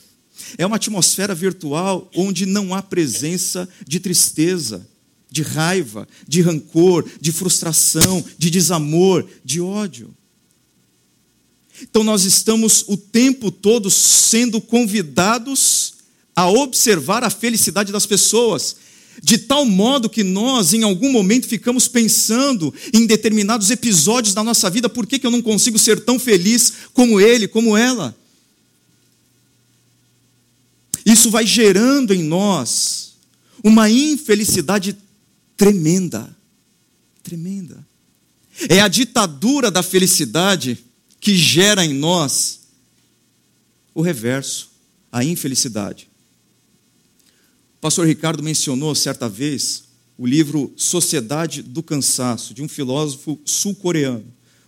É 0.58 0.66
uma 0.66 0.76
atmosfera 0.76 1.34
virtual 1.34 2.10
onde 2.14 2.46
não 2.46 2.74
há 2.74 2.82
presença 2.82 3.68
de 3.86 4.00
tristeza, 4.00 4.86
de 5.30 5.42
raiva, 5.42 6.06
de 6.26 6.40
rancor, 6.40 7.04
de 7.20 7.32
frustração, 7.32 8.24
de 8.38 8.50
desamor, 8.50 9.26
de 9.44 9.60
ódio. 9.60 10.14
Então 11.82 12.02
nós 12.02 12.24
estamos 12.24 12.84
o 12.88 12.96
tempo 12.96 13.50
todo 13.50 13.90
sendo 13.90 14.60
convidados 14.60 15.94
a 16.34 16.48
observar 16.48 17.24
a 17.24 17.30
felicidade 17.30 17.92
das 17.92 18.06
pessoas 18.06 18.76
de 19.22 19.38
tal 19.38 19.64
modo 19.64 20.10
que 20.10 20.22
nós, 20.22 20.74
em 20.74 20.82
algum 20.82 21.10
momento, 21.10 21.46
ficamos 21.46 21.88
pensando 21.88 22.72
em 22.92 23.06
determinados 23.06 23.70
episódios 23.70 24.34
da 24.34 24.44
nossa 24.44 24.68
vida, 24.68 24.88
por 24.88 25.06
que, 25.06 25.18
que 25.18 25.26
eu 25.26 25.30
não 25.30 25.42
consigo 25.42 25.78
ser 25.78 26.00
tão 26.00 26.18
feliz 26.18 26.72
como 26.92 27.20
ele, 27.20 27.48
como 27.48 27.76
ela? 27.76 28.14
Isso 31.06 31.30
vai 31.30 31.46
gerando 31.46 32.12
em 32.12 32.22
nós 32.22 33.14
uma 33.62 33.88
infelicidade 33.88 34.94
tremenda. 35.56 36.36
Tremenda. 37.22 37.86
É 38.68 38.80
a 38.80 38.88
ditadura 38.88 39.70
da 39.70 39.82
felicidade 39.82 40.84
que 41.20 41.34
gera 41.34 41.84
em 41.84 41.94
nós 41.94 42.60
o 43.94 44.02
reverso, 44.02 44.70
a 45.10 45.24
infelicidade 45.24 46.08
pastor 47.86 48.04
Ricardo 48.04 48.42
mencionou 48.42 48.92
certa 48.96 49.28
vez 49.28 49.84
o 50.18 50.26
livro 50.26 50.72
Sociedade 50.76 51.62
do 51.62 51.84
Cansaço, 51.84 52.52
de 52.52 52.60
um 52.60 52.66
filósofo 52.66 53.38
sul-coreano. 53.44 54.24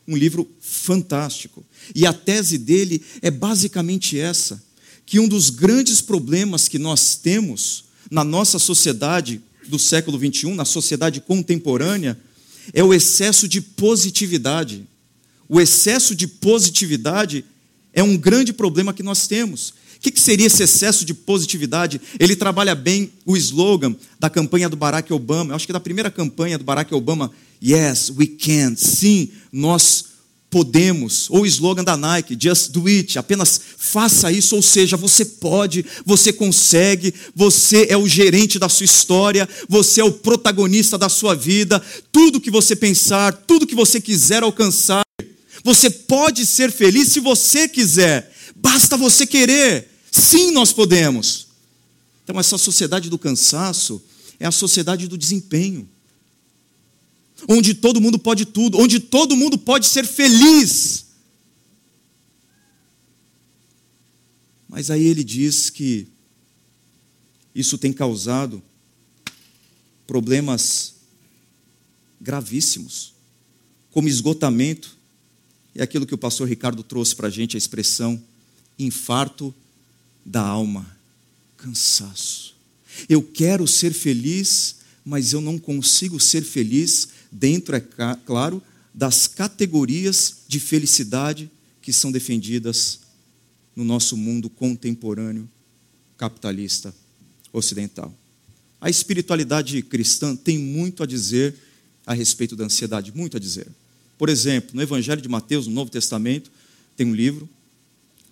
Um 0.06 0.16
livro 0.16 0.48
fantástico. 0.60 1.66
E 1.96 2.06
a 2.06 2.12
tese 2.12 2.56
dele 2.56 3.02
é 3.20 3.28
basicamente 3.28 4.16
essa: 4.16 4.62
que 5.08 5.18
um 5.18 5.26
dos 5.26 5.48
grandes 5.48 6.02
problemas 6.02 6.68
que 6.68 6.78
nós 6.78 7.16
temos 7.16 7.84
na 8.10 8.22
nossa 8.22 8.58
sociedade 8.58 9.40
do 9.66 9.78
século 9.78 10.18
XXI, 10.18 10.52
na 10.52 10.66
sociedade 10.66 11.18
contemporânea, 11.22 12.18
é 12.74 12.84
o 12.84 12.92
excesso 12.92 13.48
de 13.48 13.62
positividade. 13.62 14.86
O 15.48 15.58
excesso 15.58 16.14
de 16.14 16.26
positividade 16.26 17.42
é 17.94 18.02
um 18.02 18.18
grande 18.18 18.52
problema 18.52 18.92
que 18.92 19.02
nós 19.02 19.26
temos. 19.26 19.70
O 19.96 20.00
que, 20.00 20.20
seria 20.20 20.46
esse 20.46 20.62
excesso 20.62 21.06
de 21.06 21.14
positividade? 21.14 21.98
Ele 22.20 22.36
trabalha 22.36 22.74
bem 22.74 23.10
o 23.24 23.34
slogan 23.34 23.96
da 24.20 24.28
campanha 24.28 24.68
do 24.68 24.76
Barack 24.76 25.10
Obama. 25.10 25.52
Eu 25.52 25.56
acho 25.56 25.66
que 25.66 25.72
da 25.72 25.80
primeira 25.80 26.10
campanha 26.10 26.58
do 26.58 26.64
Barack 26.64 26.94
Obama, 26.94 27.32
Yes, 27.64 28.12
we 28.14 28.26
can. 28.26 28.76
Sim, 28.76 29.30
nós 29.50 30.04
podemos. 30.50 31.28
Ou 31.30 31.42
o 31.42 31.46
slogan 31.46 31.84
da 31.84 31.96
Nike, 31.96 32.36
Just 32.40 32.70
do 32.70 32.86
it. 32.86 33.18
Apenas 33.18 33.60
faça 33.76 34.32
isso. 34.32 34.56
Ou 34.56 34.62
seja, 34.62 34.96
você 34.96 35.24
pode, 35.24 35.84
você 36.04 36.32
consegue, 36.32 37.14
você 37.34 37.86
é 37.88 37.96
o 37.96 38.08
gerente 38.08 38.58
da 38.58 38.68
sua 38.68 38.84
história, 38.84 39.48
você 39.68 40.00
é 40.00 40.04
o 40.04 40.12
protagonista 40.12 40.96
da 40.96 41.08
sua 41.08 41.34
vida. 41.34 41.82
Tudo 42.10 42.40
que 42.40 42.50
você 42.50 42.74
pensar, 42.74 43.32
tudo 43.32 43.66
que 43.66 43.74
você 43.74 44.00
quiser 44.00 44.42
alcançar, 44.42 45.02
você 45.64 45.90
pode 45.90 46.46
ser 46.46 46.70
feliz 46.70 47.08
se 47.08 47.20
você 47.20 47.68
quiser. 47.68 48.32
Basta 48.56 48.96
você 48.96 49.26
querer. 49.26 49.88
Sim, 50.10 50.50
nós 50.52 50.72
podemos. 50.72 51.48
Então, 52.24 52.38
essa 52.38 52.58
sociedade 52.58 53.08
do 53.08 53.18
cansaço 53.18 54.02
é 54.40 54.46
a 54.46 54.52
sociedade 54.52 55.08
do 55.08 55.18
desempenho. 55.18 55.88
Onde 57.46 57.74
todo 57.74 58.00
mundo 58.00 58.18
pode 58.18 58.44
tudo, 58.44 58.78
onde 58.78 58.98
todo 58.98 59.36
mundo 59.36 59.58
pode 59.58 59.86
ser 59.86 60.06
feliz. 60.06 61.06
Mas 64.68 64.90
aí 64.90 65.04
ele 65.04 65.22
diz 65.22 65.70
que 65.70 66.08
isso 67.54 67.78
tem 67.78 67.92
causado 67.92 68.62
problemas 70.06 70.94
gravíssimos, 72.20 73.12
como 73.90 74.08
esgotamento, 74.08 74.96
e 75.74 75.80
aquilo 75.80 76.06
que 76.06 76.14
o 76.14 76.18
pastor 76.18 76.48
Ricardo 76.48 76.82
trouxe 76.82 77.14
para 77.14 77.28
a 77.28 77.30
gente, 77.30 77.56
a 77.56 77.58
expressão 77.58 78.22
infarto 78.78 79.54
da 80.24 80.40
alma, 80.40 80.96
cansaço. 81.56 82.54
Eu 83.08 83.22
quero 83.22 83.66
ser 83.66 83.92
feliz, 83.92 84.76
mas 85.04 85.32
eu 85.32 85.40
não 85.40 85.58
consigo 85.58 86.18
ser 86.20 86.42
feliz 86.42 87.08
dentro, 87.30 87.76
é 87.76 87.80
claro, 88.26 88.62
das 88.94 89.26
categorias 89.26 90.38
de 90.48 90.58
felicidade 90.58 91.50
que 91.80 91.92
são 91.92 92.10
defendidas 92.10 93.00
no 93.74 93.84
nosso 93.84 94.16
mundo 94.16 94.50
contemporâneo 94.50 95.48
capitalista 96.16 96.92
ocidental. 97.52 98.12
A 98.80 98.90
espiritualidade 98.90 99.80
cristã 99.82 100.34
tem 100.34 100.58
muito 100.58 101.02
a 101.02 101.06
dizer 101.06 101.54
a 102.06 102.14
respeito 102.14 102.56
da 102.56 102.64
ansiedade, 102.64 103.12
muito 103.14 103.36
a 103.36 103.40
dizer. 103.40 103.68
Por 104.16 104.28
exemplo, 104.28 104.70
no 104.74 104.82
Evangelho 104.82 105.22
de 105.22 105.28
Mateus, 105.28 105.66
no 105.66 105.74
Novo 105.74 105.90
Testamento, 105.90 106.50
tem 106.96 107.06
um 107.06 107.14
livro. 107.14 107.48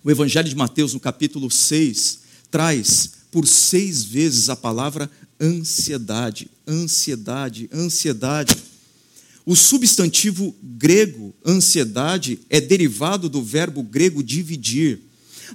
O 0.03 0.11
Evangelho 0.11 0.49
de 0.49 0.55
Mateus, 0.55 0.93
no 0.93 0.99
capítulo 0.99 1.49
6, 1.49 2.19
traz 2.51 3.11
por 3.31 3.47
seis 3.47 4.03
vezes 4.03 4.49
a 4.49 4.55
palavra 4.55 5.09
ansiedade, 5.39 6.49
ansiedade, 6.67 7.69
ansiedade. 7.73 8.55
O 9.47 9.55
substantivo 9.55 10.53
grego 10.61 11.33
ansiedade 11.45 12.37
é 12.49 12.59
derivado 12.59 13.29
do 13.29 13.41
verbo 13.41 13.81
grego 13.81 14.21
dividir. 14.21 14.99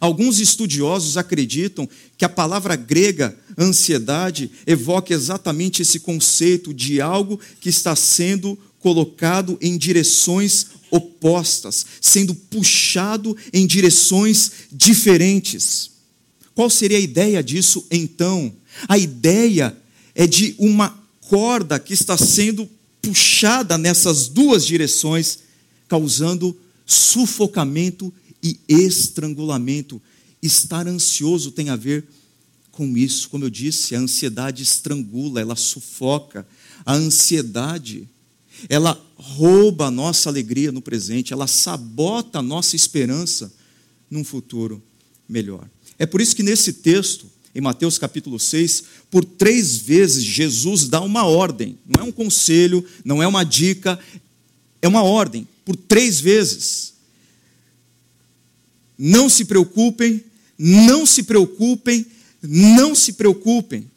Alguns 0.00 0.40
estudiosos 0.40 1.18
acreditam 1.18 1.86
que 2.16 2.24
a 2.24 2.28
palavra 2.30 2.74
grega 2.74 3.36
ansiedade 3.58 4.50
evoca 4.66 5.12
exatamente 5.12 5.82
esse 5.82 6.00
conceito 6.00 6.72
de 6.72 7.02
algo 7.02 7.38
que 7.60 7.68
está 7.68 7.94
sendo 7.94 8.58
colocado 8.80 9.58
em 9.60 9.76
direções 9.76 10.68
opostas, 10.90 11.84
sendo 12.00 12.34
puxado 12.34 13.36
em 13.52 13.66
direções 13.66 14.52
diferentes. 14.72 15.90
Qual 16.54 16.70
seria 16.70 16.96
a 16.96 17.02
ideia 17.02 17.42
disso 17.42 17.86
então? 17.90 18.54
A 18.88 18.96
ideia 18.96 19.76
é 20.14 20.26
de 20.26 20.54
uma 20.58 20.98
corda 21.28 21.78
que 21.78 21.92
está 21.92 22.16
sendo 22.16 22.66
puxada 23.02 23.76
nessas 23.76 24.28
duas 24.28 24.64
direções, 24.64 25.40
causando 25.88 26.56
sufocamento 26.86 28.12
e 28.42 28.58
estrangulamento. 28.68 30.00
Estar 30.40 30.86
ansioso 30.86 31.50
tem 31.50 31.68
a 31.68 31.76
ver 31.76 32.04
com 32.70 32.96
isso. 32.96 33.28
Como 33.28 33.44
eu 33.44 33.50
disse, 33.50 33.94
a 33.94 33.98
ansiedade 33.98 34.62
estrangula, 34.62 35.40
ela 35.40 35.56
sufoca. 35.56 36.46
A 36.86 36.94
ansiedade, 36.94 38.08
ela 38.68 39.00
rouba 39.16 39.86
a 39.86 39.90
nossa 39.90 40.28
alegria 40.28 40.72
no 40.72 40.80
presente, 40.80 41.32
ela 41.32 41.46
sabota 41.46 42.38
a 42.38 42.42
nossa 42.42 42.74
esperança 42.74 43.52
num 44.10 44.24
futuro 44.24 44.82
melhor. 45.28 45.68
É 45.98 46.06
por 46.06 46.20
isso 46.20 46.34
que 46.34 46.42
nesse 46.42 46.72
texto, 46.74 47.30
em 47.54 47.60
Mateus 47.60 47.98
capítulo 47.98 48.38
6, 48.40 48.84
por 49.10 49.24
três 49.24 49.76
vezes 49.76 50.24
Jesus 50.24 50.88
dá 50.88 51.00
uma 51.00 51.24
ordem, 51.24 51.78
não 51.86 52.04
é 52.04 52.08
um 52.08 52.12
conselho, 52.12 52.84
não 53.04 53.22
é 53.22 53.26
uma 53.26 53.44
dica, 53.44 53.98
é 54.80 54.88
uma 54.88 55.02
ordem, 55.02 55.46
por 55.64 55.76
três 55.76 56.18
vezes. 56.18 56.94
Não 58.98 59.28
se 59.28 59.44
preocupem, 59.44 60.24
não 60.58 61.04
se 61.04 61.22
preocupem, 61.22 62.06
não 62.42 62.94
se 62.94 63.12
preocupem. 63.12 63.90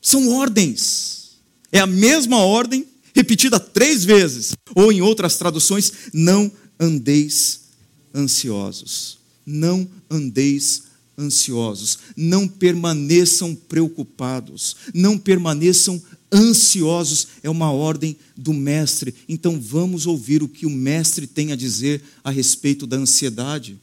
São 0.00 0.28
ordens. 0.28 1.38
É 1.72 1.80
a 1.80 1.86
mesma 1.86 2.38
ordem 2.38 2.86
repetida 3.14 3.58
três 3.58 4.04
vezes. 4.04 4.52
Ou 4.74 4.92
em 4.92 5.02
outras 5.02 5.36
traduções, 5.36 5.92
não 6.12 6.50
andeis 6.78 7.60
ansiosos. 8.14 9.18
Não 9.44 9.88
andeis 10.10 10.74
ansiosos. 10.78 10.93
Não 12.16 12.48
permaneçam 12.48 13.54
preocupados. 13.54 14.76
Não 14.92 15.16
permaneçam 15.16 16.02
ansiosos. 16.32 17.28
É 17.42 17.48
uma 17.48 17.70
ordem 17.70 18.16
do 18.36 18.52
Mestre. 18.52 19.14
Então 19.28 19.60
vamos 19.60 20.06
ouvir 20.06 20.42
o 20.42 20.48
que 20.48 20.66
o 20.66 20.70
Mestre 20.70 21.26
tem 21.26 21.52
a 21.52 21.56
dizer 21.56 22.02
a 22.22 22.30
respeito 22.30 22.86
da 22.86 22.96
ansiedade. 22.96 23.78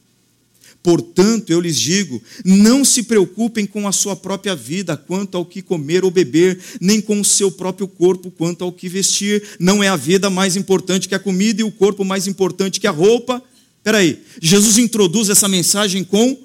Portanto, 0.82 1.50
eu 1.50 1.60
lhes 1.60 1.78
digo: 1.78 2.20
não 2.44 2.84
se 2.84 3.04
preocupem 3.04 3.64
com 3.64 3.86
a 3.86 3.92
sua 3.92 4.16
própria 4.16 4.54
vida 4.54 4.96
quanto 4.96 5.36
ao 5.36 5.46
que 5.46 5.62
comer 5.62 6.04
ou 6.04 6.10
beber, 6.10 6.58
nem 6.80 7.00
com 7.00 7.20
o 7.20 7.24
seu 7.24 7.50
próprio 7.50 7.86
corpo 7.86 8.30
quanto 8.30 8.64
ao 8.64 8.72
que 8.72 8.88
vestir. 8.88 9.42
Não 9.60 9.82
é 9.82 9.88
a 9.88 9.96
vida 9.96 10.28
mais 10.28 10.56
importante 10.56 11.08
que 11.08 11.14
a 11.14 11.20
comida 11.20 11.60
e 11.60 11.64
o 11.64 11.70
corpo 11.70 12.04
mais 12.04 12.26
importante 12.26 12.80
que 12.80 12.86
a 12.86 12.90
roupa. 12.90 13.40
Espera 13.78 13.98
aí, 13.98 14.22
Jesus 14.40 14.78
introduz 14.78 15.28
essa 15.28 15.48
mensagem 15.48 16.04
com 16.04 16.38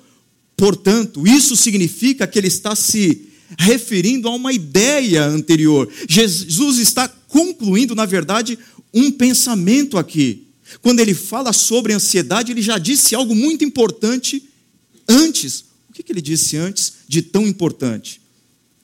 portanto. 0.57 1.25
Isso 1.27 1.55
significa 1.55 2.27
que 2.27 2.37
ele 2.37 2.47
está 2.47 2.75
se 2.75 3.27
referindo 3.57 4.27
a 4.27 4.35
uma 4.35 4.51
ideia 4.51 5.23
anterior. 5.23 5.87
Jesus 6.09 6.79
está 6.79 7.07
concluindo, 7.07 7.95
na 7.95 8.05
verdade, 8.05 8.57
um 8.93 9.11
pensamento 9.11 9.97
aqui. 9.97 10.47
Quando 10.81 10.99
ele 10.99 11.13
fala 11.13 11.53
sobre 11.53 11.93
ansiedade, 11.93 12.51
ele 12.51 12.61
já 12.61 12.77
disse 12.77 13.15
algo 13.15 13.33
muito 13.33 13.63
importante 13.63 14.43
antes. 15.07 15.63
O 15.89 15.93
que, 15.93 16.11
ele 16.11 16.21
disse 16.21 16.57
antes 16.57 16.93
de 17.07 17.21
tão 17.21 17.47
importante? 17.47 18.19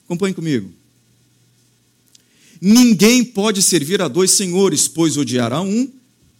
Acompanhe 0.04 0.34
comigo. 0.34 0.72
Ninguém 2.60 3.22
pode 3.22 3.60
servir 3.60 4.00
a 4.00 4.08
dois 4.08 4.30
senhores, 4.30 4.88
pois 4.88 5.16
odiará 5.16 5.60
um 5.60 5.90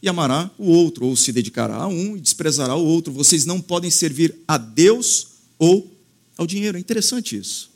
e 0.05 0.09
amará 0.09 0.51
o 0.59 0.67
outro, 0.67 1.07
ou 1.07 1.17
se 1.17 1.33
dedicará 1.33 1.77
a 1.77 1.89
um 1.89 2.15
e 2.15 2.21
desprezará 2.21 2.75
o 2.75 2.85
outro. 2.85 3.11
Vocês 3.11 3.47
não 3.47 3.59
podem 3.59 3.91
servir 3.91 4.35
a 4.47 4.59
Deus 4.59 5.29
ou 5.59 5.91
ao 6.37 6.47
dinheiro. 6.47 6.77
É 6.77 6.81
interessante 6.81 7.39
isso. 7.39 7.71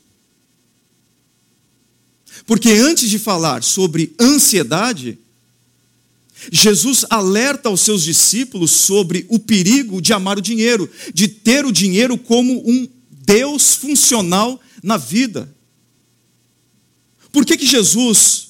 Porque 2.45 2.69
antes 2.69 3.09
de 3.09 3.17
falar 3.17 3.63
sobre 3.63 4.13
ansiedade, 4.19 5.17
Jesus 6.51 7.03
alerta 7.09 7.67
aos 7.67 7.81
seus 7.81 8.03
discípulos 8.03 8.69
sobre 8.69 9.25
o 9.27 9.39
perigo 9.39 9.99
de 9.99 10.13
amar 10.13 10.37
o 10.37 10.41
dinheiro, 10.41 10.87
de 11.11 11.27
ter 11.27 11.65
o 11.65 11.71
dinheiro 11.71 12.15
como 12.15 12.61
um 12.63 12.87
Deus 13.09 13.73
funcional 13.73 14.61
na 14.83 14.97
vida. 14.97 15.51
Por 17.31 17.43
que, 17.43 17.57
que 17.57 17.65
Jesus 17.65 18.48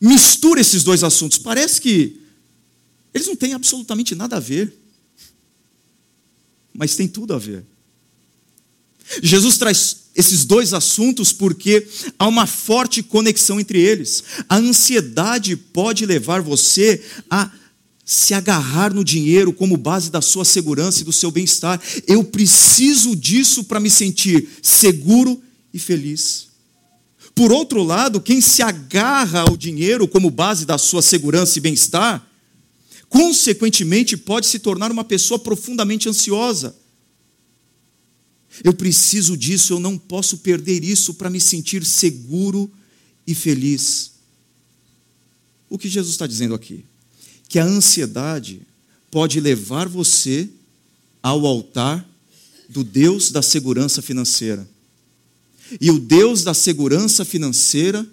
mistura 0.00 0.60
esses 0.60 0.82
dois 0.82 1.02
assuntos? 1.02 1.38
Parece 1.38 1.80
que 1.80 2.20
eles 3.12 3.26
não 3.26 3.36
têm 3.36 3.54
absolutamente 3.54 4.14
nada 4.14 4.36
a 4.36 4.40
ver, 4.40 4.72
mas 6.72 6.94
tem 6.94 7.08
tudo 7.08 7.34
a 7.34 7.38
ver. 7.38 7.64
Jesus 9.22 9.56
traz 9.56 10.08
esses 10.14 10.44
dois 10.44 10.74
assuntos 10.74 11.32
porque 11.32 11.86
há 12.18 12.26
uma 12.26 12.46
forte 12.46 13.02
conexão 13.02 13.58
entre 13.58 13.80
eles. 13.80 14.22
A 14.48 14.56
ansiedade 14.56 15.56
pode 15.56 16.04
levar 16.04 16.42
você 16.42 17.02
a 17.30 17.50
se 18.04 18.34
agarrar 18.34 18.92
no 18.94 19.04
dinheiro 19.04 19.52
como 19.52 19.76
base 19.76 20.10
da 20.10 20.20
sua 20.20 20.44
segurança 20.44 21.00
e 21.00 21.04
do 21.04 21.12
seu 21.12 21.30
bem-estar. 21.30 21.80
Eu 22.06 22.24
preciso 22.24 23.14
disso 23.14 23.64
para 23.64 23.80
me 23.80 23.90
sentir 23.90 24.48
seguro 24.62 25.42
e 25.72 25.78
feliz. 25.78 26.47
Por 27.38 27.52
outro 27.52 27.82
lado, 27.82 28.20
quem 28.20 28.40
se 28.40 28.60
agarra 28.60 29.42
ao 29.42 29.56
dinheiro 29.56 30.06
como 30.06 30.30
base 30.30 30.66
da 30.66 30.76
sua 30.76 31.00
segurança 31.00 31.56
e 31.56 31.62
bem-estar, 31.62 32.26
consequentemente 33.08 34.16
pode 34.16 34.46
se 34.46 34.58
tornar 34.58 34.90
uma 34.90 35.04
pessoa 35.04 35.38
profundamente 35.38 36.08
ansiosa 36.08 36.74
eu 38.64 38.72
preciso 38.72 39.36
disso, 39.36 39.74
eu 39.74 39.80
não 39.80 39.96
posso 39.96 40.38
perder 40.38 40.82
isso 40.82 41.14
para 41.14 41.30
me 41.30 41.40
sentir 41.40 41.84
seguro 41.84 42.70
e 43.26 43.34
feliz. 43.34 44.12
O 45.68 45.78
que 45.78 45.88
Jesus 45.88 46.14
está 46.14 46.26
dizendo 46.26 46.54
aqui? 46.54 46.84
Que 47.48 47.58
a 47.58 47.64
ansiedade 47.64 48.62
pode 49.10 49.40
levar 49.40 49.88
você 49.88 50.48
ao 51.22 51.46
altar 51.46 52.06
do 52.68 52.82
Deus 52.82 53.30
da 53.30 53.42
segurança 53.42 54.02
financeira. 54.02 54.68
E 55.80 55.90
o 55.90 55.98
Deus 55.98 56.42
da 56.42 56.54
segurança 56.54 57.24
financeira 57.24 58.06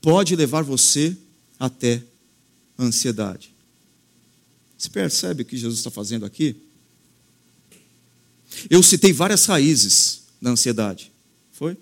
pode 0.00 0.34
levar 0.34 0.62
você 0.62 1.16
até 1.58 2.02
a 2.76 2.84
ansiedade. 2.84 3.50
Você 4.76 4.90
percebe 4.90 5.42
o 5.42 5.44
que 5.44 5.56
Jesus 5.56 5.78
está 5.78 5.90
fazendo 5.90 6.26
aqui? 6.26 6.56
Eu 8.68 8.82
citei 8.82 9.12
várias 9.12 9.46
raízes 9.46 10.22
da 10.40 10.50
ansiedade. 10.50 11.10
Foi? 11.52 11.76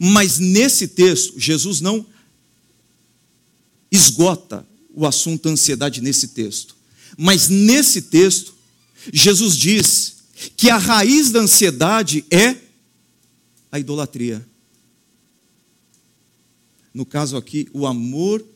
Mas 0.00 0.38
nesse 0.38 0.88
texto, 0.88 1.38
Jesus 1.38 1.80
não 1.80 2.06
esgota 3.90 4.66
o 4.92 5.06
assunto 5.06 5.48
ansiedade 5.48 6.00
nesse 6.00 6.28
texto. 6.28 6.74
Mas 7.16 7.48
nesse 7.48 8.02
texto, 8.02 8.54
Jesus 9.12 9.56
diz 9.56 10.14
que 10.56 10.70
a 10.70 10.76
raiz 10.76 11.30
da 11.30 11.40
ansiedade 11.40 12.24
é 12.30 12.56
a 13.74 13.80
idolatria. 13.80 14.46
No 16.94 17.04
caso 17.04 17.36
aqui, 17.36 17.68
o 17.72 17.88
amor 17.88 18.46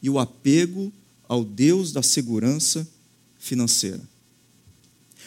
e 0.00 0.08
o 0.08 0.20
apego 0.20 0.92
ao 1.26 1.42
Deus 1.42 1.90
da 1.90 2.00
segurança 2.00 2.88
financeira. 3.40 4.00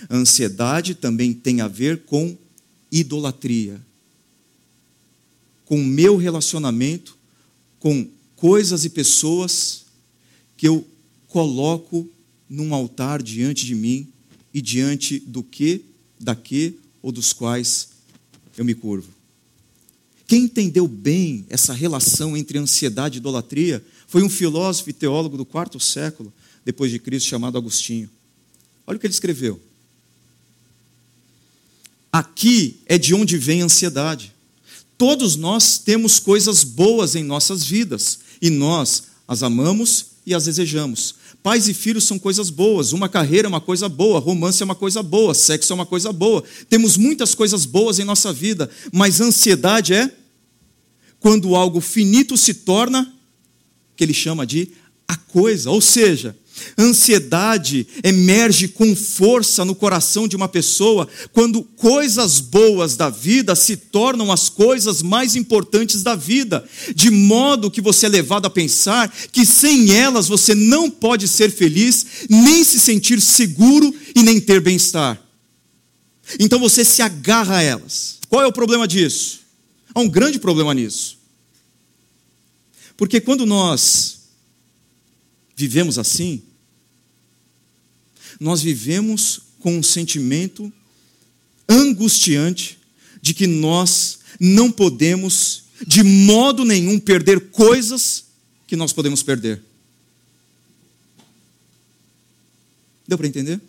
A 0.08 0.16
ansiedade 0.16 0.96
também 0.96 1.34
tem 1.34 1.60
a 1.60 1.68
ver 1.68 2.04
com 2.06 2.38
idolatria, 2.90 3.82
com 5.66 5.82
o 5.82 5.86
meu 5.86 6.16
relacionamento 6.16 7.18
com 7.78 8.08
coisas 8.38 8.86
e 8.86 8.90
pessoas 8.90 9.84
que 10.56 10.66
eu 10.66 10.88
coloco 11.28 12.08
num 12.50 12.74
altar 12.74 13.22
diante 13.22 13.66
de 13.66 13.76
mim 13.76 14.08
e 14.54 14.62
diante 14.62 15.20
do 15.20 15.44
que, 15.44 15.84
da 16.18 16.38
que 16.38 16.80
ou 17.02 17.12
dos 17.12 17.34
quais 17.34 17.99
eu 18.58 18.66
me 18.66 18.74
curvo. 18.74 19.10
Quem 20.28 20.44
entendeu 20.44 20.88
bem 20.88 21.46
essa 21.50 21.74
relação 21.74 22.38
entre 22.38 22.58
ansiedade 22.60 23.18
e 23.18 23.20
idolatria 23.20 23.84
foi 24.08 24.22
um 24.22 24.30
filósofo 24.30 24.90
e 24.90 24.94
teólogo 24.94 25.38
do 25.38 25.46
quarto 25.46 25.80
século 25.80 26.32
depois 26.64 26.92
de 26.92 27.00
Cristo 27.00 27.28
chamado 27.28 27.58
Agostinho. 27.58 28.10
Olha 28.86 28.98
o 28.98 29.00
que 29.00 29.08
ele 29.08 29.14
escreveu. 29.14 29.60
Aqui 32.12 32.80
é 32.86 32.98
de 32.98 33.14
onde 33.14 33.38
vem 33.38 33.62
a 33.62 33.66
ansiedade. 33.66 34.34
Todos 34.98 35.36
nós 35.36 35.78
temos 35.78 36.20
coisas 36.20 36.64
boas 36.64 37.16
em 37.16 37.24
nossas 37.24 37.64
vidas 37.64 38.20
e 38.42 38.50
nós 38.50 39.04
as 39.28 39.44
amamos 39.44 40.08
e 40.26 40.34
as 40.34 40.46
desejamos. 40.46 41.16
Pais 41.42 41.68
e 41.68 41.74
filhos 41.74 42.04
são 42.04 42.20
coisas 42.20 42.50
boas, 42.50 42.92
uma 42.92 43.08
carreira 43.08 43.48
é 43.48 43.50
uma 43.50 43.62
coisa 43.62 43.88
boa, 43.88 44.20
romance 44.20 44.62
é 44.62 44.66
uma 44.66 44.76
coisa 44.76 45.02
boa, 45.02 45.34
sexo 45.34 45.72
é 45.72 45.76
uma 45.76 45.86
coisa 45.86 46.12
boa. 46.12 46.44
Temos 46.70 46.98
muitas 46.98 47.34
coisas 47.34 47.66
boas 47.66 48.00
em 48.00 48.04
nossa 48.04 48.34
vida, 48.34 48.70
mas 48.92 49.22
ansiedade 49.22 49.94
é 49.94 50.12
quando 51.20 51.56
algo 51.56 51.82
finito 51.82 52.38
se 52.38 52.54
torna 52.54 53.14
que 53.96 54.04
ele 54.04 54.14
chama 54.14 54.46
de 54.46 54.70
a 55.08 55.16
coisa, 55.16 55.72
ou 55.72 55.82
seja, 55.82 56.36
Ansiedade 56.78 57.88
emerge 58.04 58.68
com 58.68 58.96
força 58.96 59.66
no 59.66 59.76
coração 59.76 60.28
de 60.28 60.36
uma 60.36 60.48
pessoa 60.48 61.08
quando 61.34 61.64
coisas 61.64 62.40
boas 62.40 62.96
da 62.96 63.10
vida 63.10 63.56
se 63.56 63.78
tornam 63.78 64.32
as 64.32 64.50
coisas 64.50 65.02
mais 65.02 65.36
importantes 65.36 66.04
da 66.04 66.16
vida, 66.16 66.68
de 66.96 67.10
modo 67.10 67.72
que 67.72 67.82
você 67.82 68.06
é 68.06 68.10
levado 68.10 68.46
a 68.46 68.50
pensar 68.50 69.10
que 69.32 69.46
sem 69.46 69.92
elas 69.92 70.28
você 70.28 70.56
não 70.56 70.90
pode 70.90 71.28
ser 71.28 71.52
feliz, 71.52 72.06
nem 72.30 72.64
se 72.64 72.80
sentir 72.80 73.22
seguro 73.22 73.94
e 74.16 74.24
nem 74.24 74.40
ter 74.40 74.62
bem-estar. 74.62 75.22
Então 76.40 76.60
você 76.60 76.86
se 76.86 77.02
agarra 77.02 77.58
a 77.58 77.62
elas. 77.62 78.20
Qual 78.28 78.42
é 78.42 78.48
o 78.48 78.54
problema 78.54 78.88
disso? 78.88 79.40
Há 79.94 80.00
um 80.00 80.10
grande 80.10 80.40
problema 80.40 80.74
nisso. 80.74 81.18
Porque 82.96 83.22
quando 83.22 83.46
nós 83.46 84.20
vivemos 85.56 85.98
assim, 85.98 86.42
nós 88.40 88.62
vivemos 88.62 89.42
com 89.60 89.78
um 89.78 89.84
sentimento 89.84 90.72
angustiante 91.68 92.80
de 93.22 93.34
que 93.34 93.46
nós 93.46 94.20
não 94.40 94.72
podemos, 94.72 95.64
de 95.86 96.04
modo 96.04 96.64
nenhum, 96.64 97.00
perder 97.00 97.50
coisas 97.50 98.26
que 98.66 98.76
nós 98.76 98.94
podemos 98.94 99.22
perder. 99.22 99.62
Deu 103.08 103.18
para 103.18 103.28
entender? 103.28 103.60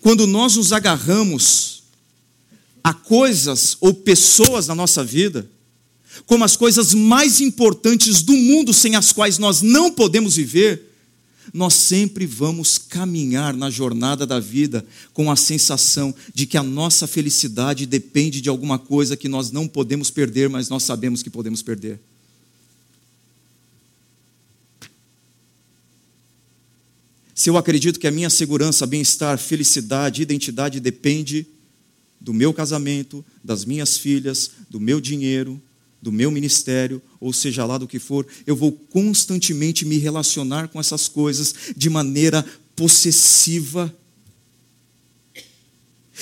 Quando 0.00 0.26
nós 0.26 0.56
nos 0.56 0.72
agarramos 0.72 1.84
a 2.82 2.92
coisas 2.92 3.76
ou 3.80 3.94
pessoas 3.94 4.66
na 4.66 4.74
nossa 4.74 5.02
vida, 5.02 5.48
como 6.24 6.44
as 6.44 6.56
coisas 6.56 6.94
mais 6.94 7.40
importantes 7.40 8.22
do 8.22 8.32
mundo 8.32 8.72
sem 8.72 8.96
as 8.96 9.12
quais 9.12 9.38
nós 9.38 9.62
não 9.62 9.92
podemos 9.92 10.36
viver, 10.36 10.95
nós 11.52 11.74
sempre 11.74 12.26
vamos 12.26 12.78
caminhar 12.78 13.54
na 13.54 13.70
jornada 13.70 14.26
da 14.26 14.40
vida 14.40 14.84
com 15.12 15.30
a 15.30 15.36
sensação 15.36 16.14
de 16.34 16.46
que 16.46 16.56
a 16.56 16.62
nossa 16.62 17.06
felicidade 17.06 17.86
depende 17.86 18.40
de 18.40 18.48
alguma 18.48 18.78
coisa 18.78 19.16
que 19.16 19.28
nós 19.28 19.50
não 19.50 19.66
podemos 19.66 20.10
perder, 20.10 20.48
mas 20.48 20.68
nós 20.68 20.82
sabemos 20.82 21.22
que 21.22 21.30
podemos 21.30 21.62
perder. 21.62 21.98
Se 27.34 27.50
eu 27.50 27.58
acredito 27.58 28.00
que 28.00 28.06
a 28.06 28.10
minha 28.10 28.30
segurança, 28.30 28.86
bem-estar, 28.86 29.36
felicidade, 29.38 30.22
identidade 30.22 30.80
depende 30.80 31.46
do 32.18 32.32
meu 32.32 32.52
casamento, 32.52 33.24
das 33.44 33.64
minhas 33.64 33.98
filhas, 33.98 34.50
do 34.70 34.80
meu 34.80 35.00
dinheiro, 35.00 35.60
do 36.06 36.12
meu 36.12 36.30
ministério, 36.30 37.02
ou 37.20 37.32
seja 37.32 37.66
lá 37.66 37.76
do 37.78 37.88
que 37.88 37.98
for, 37.98 38.24
eu 38.46 38.54
vou 38.54 38.70
constantemente 38.70 39.84
me 39.84 39.98
relacionar 39.98 40.68
com 40.68 40.78
essas 40.78 41.08
coisas 41.08 41.52
de 41.76 41.90
maneira 41.90 42.46
possessiva 42.76 43.92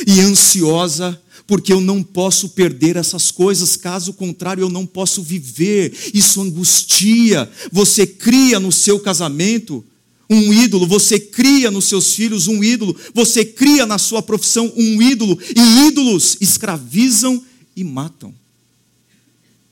e 0.07 0.21
ansiosa, 0.21 1.21
porque 1.47 1.71
eu 1.71 1.83
não 1.83 2.03
posso 2.03 2.49
perder 2.49 2.97
essas 2.97 3.31
coisas, 3.31 3.77
caso 3.77 4.15
contrário, 4.15 4.63
eu 4.63 4.71
não 4.71 4.87
posso 4.87 5.23
viver. 5.23 5.95
Isso 6.15 6.41
angustia. 6.41 7.47
Você 7.71 8.07
cria 8.07 8.59
no 8.59 8.73
seu 8.73 8.99
casamento 8.99 9.85
um 10.31 10.51
ídolo, 10.51 10.87
você 10.87 11.21
cria 11.21 11.71
nos 11.71 11.85
seus 11.85 12.15
filhos 12.15 12.49
um 12.49 12.65
ídolo, 12.65 12.97
você 13.13 13.45
cria 13.45 13.85
na 13.85 13.99
sua 13.99 14.23
profissão 14.23 14.73
um 14.75 15.03
ídolo, 15.03 15.39
e 15.55 15.89
ídolos 15.89 16.39
escravizam 16.41 17.45
e 17.77 17.85
matam 17.85 18.35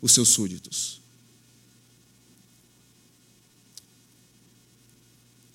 os 0.03 0.12
seus 0.12 0.29
súditos. 0.29 1.01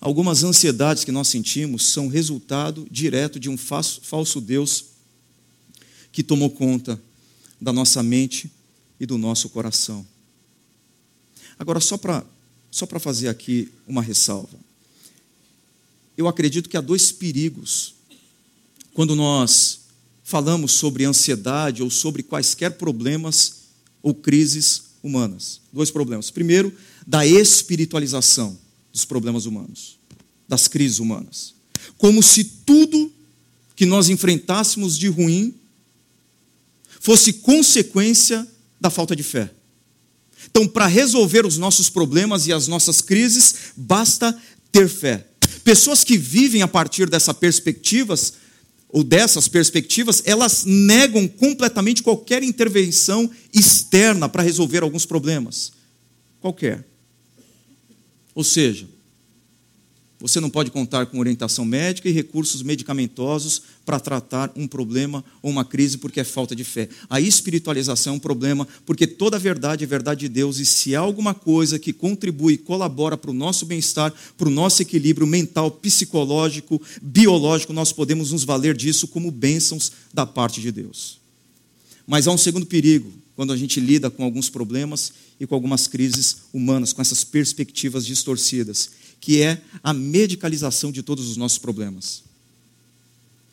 Algumas 0.00 0.42
ansiedades 0.42 1.04
que 1.04 1.12
nós 1.12 1.28
sentimos 1.28 1.84
são 1.84 2.08
resultado 2.08 2.86
direto 2.90 3.38
de 3.38 3.50
um 3.50 3.58
falso 3.58 4.40
Deus 4.40 4.86
que 6.10 6.22
tomou 6.22 6.50
conta 6.50 7.00
da 7.60 7.72
nossa 7.72 8.02
mente 8.02 8.50
e 8.98 9.04
do 9.04 9.18
nosso 9.18 9.48
coração. 9.50 10.06
Agora, 11.58 11.80
só 11.80 11.98
para 11.98 12.24
só 12.70 12.86
fazer 12.86 13.28
aqui 13.28 13.70
uma 13.86 14.02
ressalva. 14.02 14.58
Eu 16.16 16.28
acredito 16.28 16.68
que 16.68 16.76
há 16.76 16.80
dois 16.80 17.10
perigos 17.10 17.94
quando 18.92 19.16
nós 19.16 19.80
falamos 20.22 20.72
sobre 20.72 21.04
ansiedade 21.04 21.82
ou 21.82 21.90
sobre 21.90 22.22
quaisquer 22.22 22.72
problemas 22.72 23.67
ou 24.02 24.14
crises 24.14 24.82
humanas. 25.02 25.60
Dois 25.72 25.90
problemas. 25.90 26.30
Primeiro, 26.30 26.72
da 27.06 27.26
espiritualização 27.26 28.58
dos 28.92 29.04
problemas 29.04 29.46
humanos, 29.46 29.98
das 30.48 30.68
crises 30.68 30.98
humanas. 30.98 31.54
Como 31.96 32.22
se 32.22 32.44
tudo 32.44 33.12
que 33.76 33.86
nós 33.86 34.08
enfrentássemos 34.08 34.98
de 34.98 35.08
ruim 35.08 35.54
fosse 37.00 37.34
consequência 37.34 38.46
da 38.80 38.90
falta 38.90 39.14
de 39.14 39.22
fé. 39.22 39.50
Então, 40.50 40.66
para 40.66 40.86
resolver 40.86 41.46
os 41.46 41.58
nossos 41.58 41.88
problemas 41.88 42.46
e 42.46 42.52
as 42.52 42.66
nossas 42.66 43.00
crises, 43.00 43.72
basta 43.76 44.36
ter 44.72 44.88
fé. 44.88 45.26
Pessoas 45.64 46.04
que 46.04 46.16
vivem 46.16 46.62
a 46.62 46.68
partir 46.68 47.08
dessas 47.08 47.36
perspectivas 47.36 48.34
ou 48.88 49.04
dessas 49.04 49.48
perspectivas, 49.48 50.22
elas 50.24 50.64
negam 50.64 51.28
completamente 51.28 52.02
qualquer 52.02 52.42
intervenção 52.42 53.30
externa 53.52 54.28
para 54.28 54.42
resolver 54.42 54.82
alguns 54.82 55.04
problemas. 55.04 55.72
Qualquer. 56.40 56.86
Ou 58.34 58.42
seja, 58.42 58.88
você 60.20 60.40
não 60.40 60.50
pode 60.50 60.70
contar 60.70 61.06
com 61.06 61.20
orientação 61.20 61.64
médica 61.64 62.08
e 62.08 62.12
recursos 62.12 62.60
medicamentosos 62.62 63.62
para 63.86 64.00
tratar 64.00 64.50
um 64.56 64.66
problema 64.66 65.24
ou 65.40 65.50
uma 65.50 65.64
crise 65.64 65.96
porque 65.96 66.18
é 66.18 66.24
falta 66.24 66.56
de 66.56 66.64
fé. 66.64 66.88
A 67.08 67.20
espiritualização 67.20 68.14
é 68.14 68.16
um 68.16 68.18
problema 68.20 68.66
porque 68.84 69.06
toda 69.06 69.36
a 69.36 69.40
verdade 69.40 69.84
é 69.84 69.86
verdade 69.86 70.20
de 70.20 70.28
Deus 70.28 70.58
e 70.58 70.66
se 70.66 70.96
há 70.96 71.00
alguma 71.00 71.34
coisa 71.34 71.78
que 71.78 71.92
contribui 71.92 72.54
e 72.54 72.58
colabora 72.58 73.16
para 73.16 73.30
o 73.30 73.34
nosso 73.34 73.64
bem-estar, 73.64 74.12
para 74.36 74.48
o 74.48 74.50
nosso 74.50 74.82
equilíbrio 74.82 75.26
mental, 75.26 75.70
psicológico, 75.70 76.82
biológico, 77.00 77.72
nós 77.72 77.92
podemos 77.92 78.32
nos 78.32 78.42
valer 78.42 78.76
disso 78.76 79.06
como 79.06 79.30
bênçãos 79.30 79.92
da 80.12 80.26
parte 80.26 80.60
de 80.60 80.72
Deus. 80.72 81.20
Mas 82.04 82.26
há 82.26 82.32
um 82.32 82.38
segundo 82.38 82.66
perigo 82.66 83.12
quando 83.36 83.52
a 83.52 83.56
gente 83.56 83.78
lida 83.78 84.10
com 84.10 84.24
alguns 84.24 84.50
problemas 84.50 85.12
e 85.38 85.46
com 85.46 85.54
algumas 85.54 85.86
crises 85.86 86.38
humanas, 86.52 86.92
com 86.92 87.00
essas 87.00 87.22
perspectivas 87.22 88.04
distorcidas 88.04 88.90
que 89.20 89.42
é 89.42 89.60
a 89.82 89.92
medicalização 89.92 90.92
de 90.92 91.02
todos 91.02 91.28
os 91.28 91.36
nossos 91.36 91.58
problemas. 91.58 92.22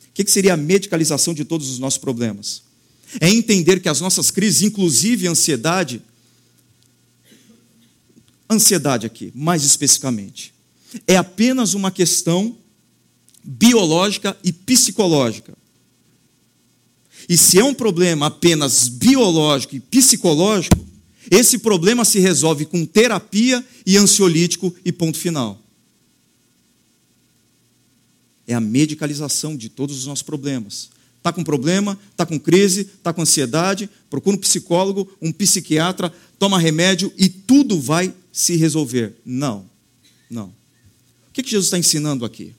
O 0.08 0.12
que 0.14 0.30
seria 0.30 0.54
a 0.54 0.56
medicalização 0.56 1.34
de 1.34 1.44
todos 1.44 1.68
os 1.68 1.78
nossos 1.78 1.98
problemas? 1.98 2.62
É 3.20 3.28
entender 3.28 3.80
que 3.80 3.88
as 3.88 4.00
nossas 4.00 4.30
crises, 4.30 4.62
inclusive 4.62 5.28
ansiedade, 5.28 6.02
ansiedade 8.48 9.06
aqui, 9.06 9.30
mais 9.34 9.64
especificamente, 9.64 10.54
é 11.06 11.16
apenas 11.16 11.74
uma 11.74 11.90
questão 11.90 12.56
biológica 13.44 14.36
e 14.42 14.52
psicológica. 14.52 15.56
E 17.28 17.36
se 17.36 17.58
é 17.58 17.64
um 17.64 17.74
problema 17.74 18.26
apenas 18.26 18.88
biológico 18.88 19.76
e 19.76 19.80
psicológico, 19.80 20.86
esse 21.30 21.58
problema 21.58 22.04
se 22.04 22.18
resolve 22.18 22.64
com 22.66 22.84
terapia 22.84 23.64
e 23.84 23.96
ansiolítico 23.96 24.74
e 24.84 24.92
ponto 24.92 25.18
final. 25.18 25.60
É 28.46 28.54
a 28.54 28.60
medicalização 28.60 29.56
de 29.56 29.68
todos 29.68 29.98
os 29.98 30.06
nossos 30.06 30.22
problemas. 30.22 30.90
Está 31.18 31.32
com 31.32 31.42
problema, 31.42 31.98
está 32.12 32.24
com 32.24 32.38
crise, 32.38 32.82
está 32.82 33.12
com 33.12 33.22
ansiedade, 33.22 33.90
procura 34.08 34.36
um 34.36 34.40
psicólogo, 34.40 35.10
um 35.20 35.32
psiquiatra, 35.32 36.12
toma 36.38 36.58
remédio 36.58 37.12
e 37.18 37.28
tudo 37.28 37.80
vai 37.80 38.14
se 38.32 38.54
resolver. 38.54 39.14
Não, 39.24 39.68
não. 40.30 40.46
O 41.28 41.32
que 41.32 41.42
Jesus 41.42 41.66
está 41.66 41.78
ensinando 41.78 42.24
aqui? 42.24 42.54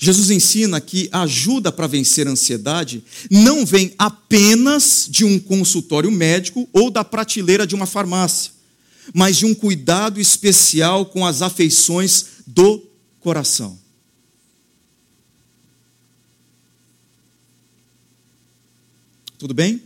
Jesus 0.00 0.30
ensina 0.30 0.80
que 0.80 1.08
a 1.10 1.22
ajuda 1.22 1.72
para 1.72 1.88
vencer 1.88 2.28
a 2.28 2.30
ansiedade 2.30 3.02
não 3.28 3.66
vem 3.66 3.92
apenas 3.98 5.08
de 5.10 5.24
um 5.24 5.40
consultório 5.40 6.10
médico 6.10 6.68
ou 6.72 6.88
da 6.88 7.02
prateleira 7.02 7.66
de 7.66 7.74
uma 7.74 7.84
farmácia, 7.84 8.52
mas 9.12 9.36
de 9.36 9.44
um 9.44 9.52
cuidado 9.52 10.20
especial 10.20 11.04
com 11.04 11.26
as 11.26 11.42
afeições 11.42 12.26
do 12.46 12.80
coração. 13.18 13.76
Tudo 19.36 19.52
bem? 19.52 19.82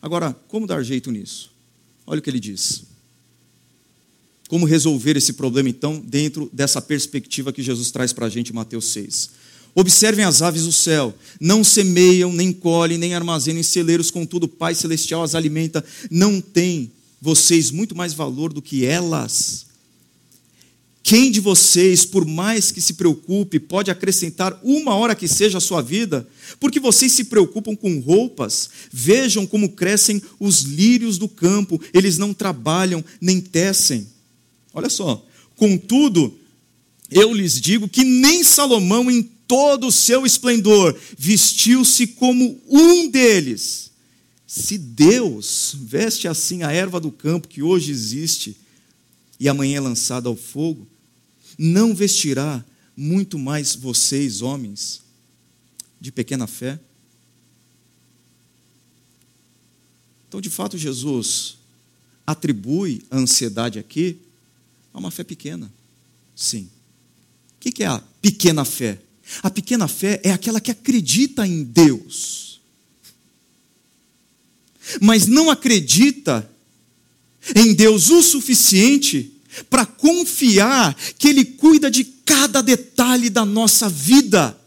Agora, 0.00 0.34
como 0.48 0.66
dar 0.66 0.82
jeito 0.82 1.10
nisso? 1.10 1.50
Olha 2.06 2.20
o 2.20 2.22
que 2.22 2.30
ele 2.30 2.40
diz. 2.40 2.85
Como 4.48 4.64
resolver 4.64 5.16
esse 5.16 5.32
problema, 5.32 5.68
então, 5.68 6.02
dentro 6.04 6.48
dessa 6.52 6.80
perspectiva 6.80 7.52
que 7.52 7.62
Jesus 7.62 7.90
traz 7.90 8.12
para 8.12 8.26
a 8.26 8.28
gente 8.30 8.50
em 8.50 8.54
Mateus 8.54 8.86
6? 8.86 9.30
Observem 9.74 10.24
as 10.24 10.40
aves 10.40 10.64
do 10.64 10.72
céu, 10.72 11.14
não 11.38 11.62
semeiam, 11.62 12.32
nem 12.32 12.52
colhem, 12.52 12.96
nem 12.96 13.14
armazenam 13.14 13.60
em 13.60 13.62
celeiros, 13.62 14.10
contudo 14.10 14.44
o 14.44 14.48
Pai 14.48 14.74
Celestial 14.74 15.22
as 15.22 15.34
alimenta. 15.34 15.84
Não 16.10 16.40
tem 16.40 16.90
vocês 17.20 17.70
muito 17.70 17.94
mais 17.94 18.14
valor 18.14 18.52
do 18.52 18.62
que 18.62 18.86
elas? 18.86 19.66
Quem 21.02 21.30
de 21.30 21.40
vocês, 21.40 22.04
por 22.04 22.24
mais 22.24 22.72
que 22.72 22.80
se 22.80 22.94
preocupe, 22.94 23.60
pode 23.60 23.90
acrescentar 23.90 24.58
uma 24.64 24.94
hora 24.94 25.14
que 25.14 25.28
seja 25.28 25.58
a 25.58 25.60
sua 25.60 25.80
vida? 25.80 26.26
Porque 26.58 26.80
vocês 26.80 27.12
se 27.12 27.24
preocupam 27.24 27.76
com 27.76 28.00
roupas. 28.00 28.70
Vejam 28.90 29.46
como 29.46 29.68
crescem 29.68 30.22
os 30.40 30.62
lírios 30.62 31.18
do 31.18 31.28
campo, 31.28 31.80
eles 31.92 32.18
não 32.18 32.34
trabalham 32.34 33.04
nem 33.20 33.40
tecem. 33.40 34.15
Olha 34.76 34.90
só. 34.90 35.24
Contudo, 35.56 36.38
eu 37.10 37.32
lhes 37.32 37.58
digo 37.58 37.88
que 37.88 38.04
nem 38.04 38.44
Salomão, 38.44 39.10
em 39.10 39.22
todo 39.22 39.86
o 39.86 39.92
seu 39.92 40.26
esplendor, 40.26 40.94
vestiu-se 41.16 42.06
como 42.08 42.60
um 42.68 43.08
deles. 43.08 43.90
Se 44.46 44.76
Deus 44.76 45.74
veste 45.80 46.28
assim 46.28 46.62
a 46.62 46.70
erva 46.72 47.00
do 47.00 47.10
campo 47.10 47.48
que 47.48 47.62
hoje 47.62 47.90
existe 47.90 48.54
e 49.40 49.48
amanhã 49.48 49.78
é 49.78 49.80
lançada 49.80 50.28
ao 50.28 50.36
fogo, 50.36 50.86
não 51.58 51.94
vestirá 51.94 52.62
muito 52.94 53.38
mais 53.38 53.74
vocês, 53.74 54.42
homens, 54.42 55.00
de 55.98 56.12
pequena 56.12 56.46
fé? 56.46 56.78
Então, 60.28 60.38
de 60.38 60.50
fato, 60.50 60.76
Jesus 60.76 61.56
atribui 62.26 63.02
a 63.10 63.16
ansiedade 63.16 63.78
aqui 63.78 64.18
a 64.96 64.98
uma 64.98 65.10
fé 65.10 65.22
pequena. 65.22 65.70
Sim. 66.34 66.70
O 67.54 67.70
que 67.70 67.82
é 67.82 67.86
a 67.86 68.02
pequena 68.22 68.64
fé? 68.64 68.98
A 69.42 69.50
pequena 69.50 69.86
fé 69.86 70.20
é 70.24 70.32
aquela 70.32 70.60
que 70.60 70.70
acredita 70.70 71.46
em 71.46 71.62
Deus, 71.62 72.60
mas 75.00 75.26
não 75.26 75.50
acredita 75.50 76.48
em 77.54 77.74
Deus 77.74 78.08
o 78.08 78.22
suficiente 78.22 79.32
para 79.68 79.84
confiar 79.84 80.94
que 81.18 81.28
Ele 81.28 81.44
cuida 81.44 81.90
de 81.90 82.04
cada 82.04 82.62
detalhe 82.62 83.28
da 83.28 83.44
nossa 83.44 83.88
vida. 83.88 84.58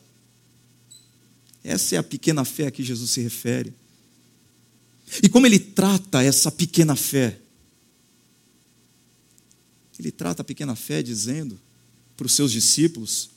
Essa 1.63 1.95
é 1.95 1.97
a 1.97 2.03
pequena 2.03 2.45
fé 2.45 2.67
a 2.67 2.71
que 2.71 2.83
Jesus 2.83 3.09
se 3.11 3.21
refere. 3.21 3.73
E 5.23 5.29
como 5.29 5.47
ele 5.47 5.59
trata 5.59 6.21
essa 6.23 6.51
pequena 6.51 6.95
fé? 6.95 7.39
Ele 9.99 10.11
trata 10.11 10.41
a 10.41 10.45
pequena 10.45 10.75
fé 10.75 11.03
dizendo 11.03 11.59
para 12.15 12.25
os 12.25 12.31
seus 12.31 12.53
discípulos 12.53 13.29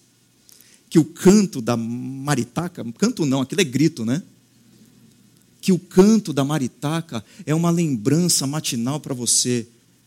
que 0.89 0.99
o 0.99 1.05
canto 1.05 1.61
da 1.61 1.77
maritaca, 1.77 2.85
canto 2.99 3.27
não, 3.27 3.41
aquilo 3.41 3.61
é 3.61 3.65
grito, 3.65 4.05
né? 4.05 4.23
Que 5.61 5.73
o 5.73 5.79
canto 5.79 6.33
da 6.33 6.45
maritaca 6.45 7.25
é 7.45 7.55
uma 7.55 7.71
lembrança 7.71 8.47
matinal 8.47 9.01
para 9.01 9.15
você 9.15 9.67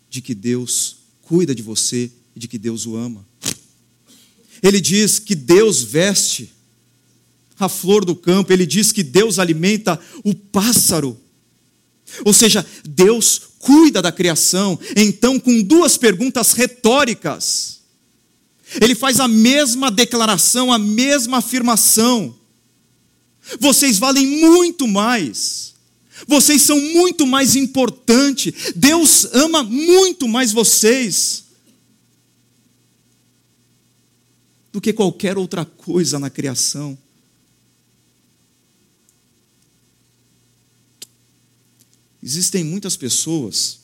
de 0.09 0.21
que 0.21 0.33
Deus 0.33 0.97
cuida 1.23 1.53
de 1.53 1.61
você 1.61 2.09
e 2.35 2.39
de 2.39 2.47
que 2.47 2.57
Deus 2.57 2.85
o 2.85 2.95
ama. 2.95 3.25
Ele 4.61 4.79
diz 4.79 5.19
que 5.19 5.35
Deus 5.35 5.83
veste 5.83 6.51
a 7.59 7.67
flor 7.67 8.05
do 8.05 8.15
campo, 8.15 8.51
ele 8.51 8.65
diz 8.65 8.91
que 8.91 9.03
Deus 9.03 9.39
alimenta 9.39 9.99
o 10.23 10.33
pássaro. 10.33 11.19
Ou 12.23 12.33
seja, 12.33 12.65
Deus 12.83 13.41
cuida 13.59 14.01
da 14.01 14.11
criação. 14.11 14.79
Então, 14.95 15.39
com 15.39 15.61
duas 15.61 15.97
perguntas 15.97 16.53
retóricas, 16.53 17.81
ele 18.81 18.95
faz 18.95 19.19
a 19.19 19.27
mesma 19.27 19.91
declaração, 19.91 20.71
a 20.71 20.77
mesma 20.77 21.37
afirmação. 21.37 22.35
Vocês 23.59 23.97
valem 23.97 24.25
muito 24.25 24.87
mais. 24.87 25.73
Vocês 26.27 26.61
são 26.61 26.79
muito 26.79 27.27
mais 27.27 27.55
importantes. 27.55 28.73
Deus 28.75 29.25
ama 29.33 29.63
muito 29.63 30.27
mais 30.27 30.51
vocês 30.51 31.43
do 34.71 34.81
que 34.81 34.91
qualquer 34.91 35.37
outra 35.37 35.63
coisa 35.63 36.19
na 36.19 36.29
criação. 36.29 36.97
Existem 42.25 42.63
muitas 42.63 42.97
pessoas 42.97 43.81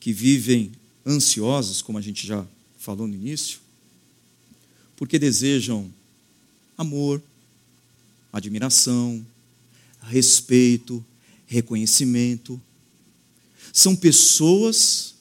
que 0.00 0.14
vivem 0.14 0.72
ansiosas, 1.04 1.82
como 1.82 1.98
a 1.98 2.00
gente 2.00 2.26
já 2.26 2.46
falou 2.78 3.06
no 3.06 3.14
início, 3.14 3.60
porque 4.96 5.18
desejam 5.18 5.92
amor, 6.78 7.22
admiração, 8.32 9.24
respeito, 10.04 11.04
reconhecimento. 11.46 12.58
São 13.74 13.94
pessoas 13.94 15.16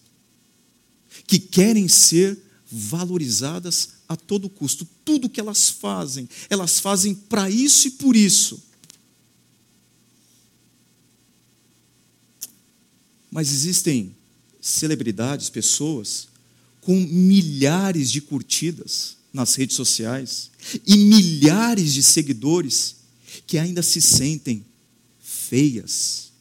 que 1.27 1.39
querem 1.39 1.89
ser 1.89 2.39
valorizadas 2.71 3.89
a 4.07 4.15
todo 4.15 4.47
custo. 4.47 4.87
Tudo 5.03 5.29
que 5.29 5.41
elas 5.41 5.69
fazem, 5.69 6.29
elas 6.49 6.79
fazem 6.79 7.13
para 7.13 7.49
isso 7.49 7.89
e 7.89 7.91
por 7.91 8.15
isso. 8.15 8.68
Mas 13.31 13.51
existem 13.51 14.15
celebridades, 14.61 15.49
pessoas 15.49 16.27
com 16.81 16.95
milhares 16.99 18.11
de 18.11 18.21
curtidas 18.21 19.17
nas 19.31 19.55
redes 19.55 19.75
sociais 19.75 20.49
e 20.85 20.97
milhares 20.97 21.93
de 21.93 22.01
seguidores 22.01 22.95
que 23.45 23.57
ainda 23.57 23.83
se 23.83 24.01
sentem 24.01 24.65
feias, 25.21 26.31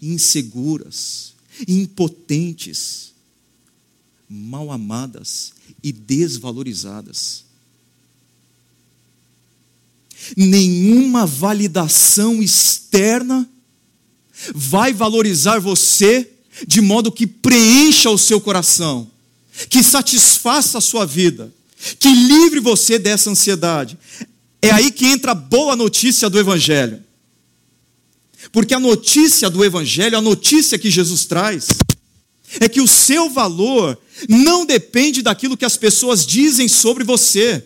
inseguras, 0.00 1.34
impotentes, 1.66 3.12
mal 4.28 4.70
amadas 4.70 5.52
e 5.82 5.92
desvalorizadas. 5.92 7.44
Nenhuma 10.36 11.26
validação 11.26 12.42
externa 12.42 13.48
vai 14.54 14.92
valorizar 14.92 15.58
você 15.58 16.28
de 16.66 16.80
modo 16.80 17.12
que 17.12 17.26
preencha 17.26 18.10
o 18.10 18.18
seu 18.18 18.40
coração, 18.40 19.10
que 19.68 19.82
satisfaça 19.82 20.78
a 20.78 20.80
sua 20.80 21.06
vida, 21.06 21.52
que 21.98 22.08
livre 22.08 22.60
você 22.60 22.98
dessa 22.98 23.30
ansiedade. 23.30 23.98
É 24.62 24.70
aí 24.70 24.90
que 24.90 25.06
entra 25.06 25.32
a 25.32 25.34
boa 25.34 25.74
notícia 25.74 26.28
do 26.28 26.38
Evangelho. 26.38 27.02
Porque 28.52 28.74
a 28.74 28.80
notícia 28.80 29.48
do 29.48 29.64
Evangelho, 29.64 30.18
a 30.18 30.20
notícia 30.20 30.78
que 30.78 30.90
Jesus 30.90 31.24
traz, 31.24 31.68
é 32.58 32.68
que 32.68 32.80
o 32.80 32.88
seu 32.88 33.30
valor 33.30 33.98
não 34.28 34.66
depende 34.66 35.22
daquilo 35.22 35.56
que 35.56 35.64
as 35.64 35.76
pessoas 35.76 36.26
dizem 36.26 36.68
sobre 36.68 37.04
você. 37.04 37.64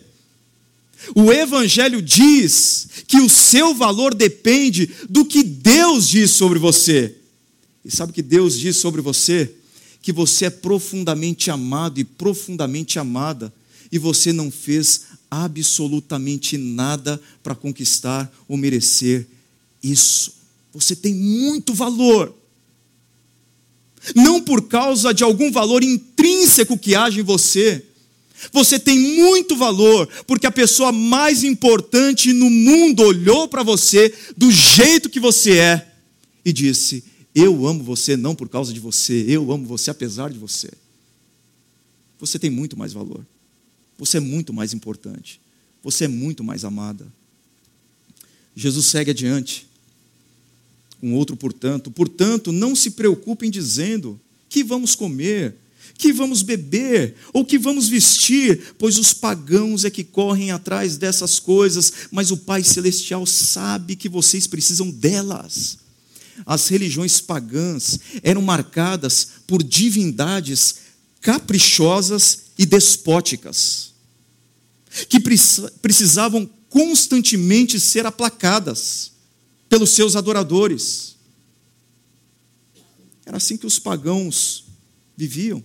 O 1.15 1.31
Evangelho 1.31 2.01
diz 2.01 2.87
que 3.07 3.17
o 3.17 3.29
seu 3.29 3.73
valor 3.73 4.13
depende 4.13 4.89
do 5.09 5.25
que 5.25 5.43
Deus 5.43 6.07
diz 6.07 6.31
sobre 6.31 6.57
você. 6.59 7.15
E 7.83 7.91
sabe 7.91 8.11
o 8.11 8.15
que 8.15 8.21
Deus 8.21 8.57
diz 8.57 8.77
sobre 8.77 9.01
você? 9.01 9.53
Que 10.01 10.11
você 10.11 10.45
é 10.45 10.49
profundamente 10.49 11.51
amado 11.51 11.99
e 11.99 12.03
profundamente 12.03 12.97
amada, 12.97 13.53
e 13.91 13.99
você 13.99 14.33
não 14.33 14.49
fez 14.49 15.01
absolutamente 15.29 16.57
nada 16.57 17.21
para 17.43 17.55
conquistar 17.55 18.31
ou 18.47 18.57
merecer 18.57 19.27
isso. 19.83 20.33
Você 20.73 20.95
tem 20.95 21.13
muito 21.13 21.73
valor. 21.73 22.35
Não 24.15 24.41
por 24.41 24.63
causa 24.67 25.13
de 25.13 25.23
algum 25.23 25.51
valor 25.51 25.83
intrínseco 25.83 26.77
que 26.77 26.95
age 26.95 27.21
em 27.21 27.23
você, 27.23 27.83
você 28.51 28.79
tem 28.79 28.97
muito 28.97 29.55
valor, 29.55 30.07
porque 30.27 30.47
a 30.47 30.51
pessoa 30.51 30.91
mais 30.91 31.43
importante 31.43 32.33
no 32.33 32.49
mundo 32.49 33.01
olhou 33.01 33.47
para 33.47 33.63
você 33.63 34.13
do 34.35 34.51
jeito 34.51 35.09
que 35.09 35.19
você 35.19 35.57
é 35.57 35.91
e 36.43 36.53
disse: 36.53 37.03
Eu 37.33 37.65
amo 37.65 37.83
você 37.83 38.15
não 38.15 38.35
por 38.35 38.49
causa 38.49 38.73
de 38.73 38.79
você, 38.79 39.25
eu 39.27 39.51
amo 39.51 39.65
você 39.65 39.89
apesar 39.89 40.31
de 40.31 40.39
você. 40.39 40.69
Você 42.19 42.39
tem 42.39 42.49
muito 42.49 42.77
mais 42.77 42.93
valor. 42.93 43.25
Você 43.97 44.17
é 44.17 44.19
muito 44.19 44.53
mais 44.53 44.73
importante. 44.73 45.39
você 45.83 46.05
é 46.05 46.07
muito 46.07 46.43
mais 46.43 46.65
amada. 46.65 47.05
Jesus 48.55 48.87
segue 48.87 49.11
adiante. 49.11 49.67
Um 51.03 51.13
outro, 51.13 51.35
portanto, 51.35 51.91
portanto, 51.91 52.51
não 52.51 52.75
se 52.75 52.91
preocupem 52.91 53.51
dizendo 53.51 54.19
que 54.49 54.63
vamos 54.63 54.95
comer, 54.95 55.55
que 55.97 56.11
vamos 56.11 56.41
beber 56.41 57.15
ou 57.33 57.45
que 57.45 57.57
vamos 57.57 57.87
vestir, 57.87 58.75
pois 58.77 58.97
os 58.97 59.13
pagãos 59.13 59.85
é 59.85 59.89
que 59.89 60.03
correm 60.03 60.51
atrás 60.51 60.97
dessas 60.97 61.39
coisas, 61.39 61.91
mas 62.11 62.31
o 62.31 62.37
Pai 62.37 62.63
Celestial 62.63 63.25
sabe 63.25 63.95
que 63.95 64.09
vocês 64.09 64.45
precisam 64.45 64.89
delas. 64.91 65.77
As 66.45 66.67
religiões 66.67 67.21
pagãs 67.21 67.99
eram 68.21 68.41
marcadas 68.41 69.27
por 69.47 69.63
divindades 69.63 70.75
caprichosas 71.21 72.47
e 72.57 72.65
despóticas, 72.65 73.93
que 75.07 75.19
precisavam 75.81 76.49
constantemente 76.69 77.79
ser 77.79 78.05
aplacadas 78.05 79.11
pelos 79.69 79.91
seus 79.91 80.15
adoradores. 80.15 81.15
Era 83.25 83.37
assim 83.37 83.55
que 83.55 83.65
os 83.65 83.79
pagãos 83.79 84.65
viviam. 85.17 85.63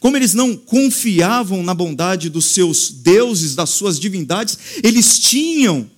Como 0.00 0.16
eles 0.16 0.34
não 0.34 0.56
confiavam 0.56 1.62
na 1.62 1.74
bondade 1.74 2.30
dos 2.30 2.46
seus 2.46 2.90
deuses, 2.90 3.54
das 3.54 3.70
suas 3.70 3.98
divindades, 3.98 4.58
eles 4.82 5.18
tinham 5.18 5.90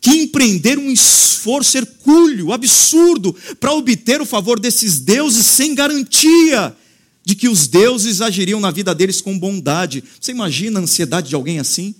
que 0.00 0.10
empreender 0.10 0.78
um 0.78 0.90
esforço 0.90 1.78
hercúleo, 1.78 2.52
absurdo, 2.52 3.34
para 3.58 3.72
obter 3.72 4.20
o 4.20 4.26
favor 4.26 4.60
desses 4.60 4.98
deuses 4.98 5.46
sem 5.46 5.74
garantia 5.74 6.76
de 7.24 7.34
que 7.34 7.48
os 7.48 7.66
deuses 7.66 8.20
agiriam 8.20 8.60
na 8.60 8.70
vida 8.70 8.94
deles 8.94 9.20
com 9.20 9.38
bondade. 9.38 10.02
Você 10.20 10.32
imagina 10.32 10.80
a 10.80 10.82
ansiedade 10.82 11.28
de 11.28 11.34
alguém 11.34 11.58
assim? 11.58 11.94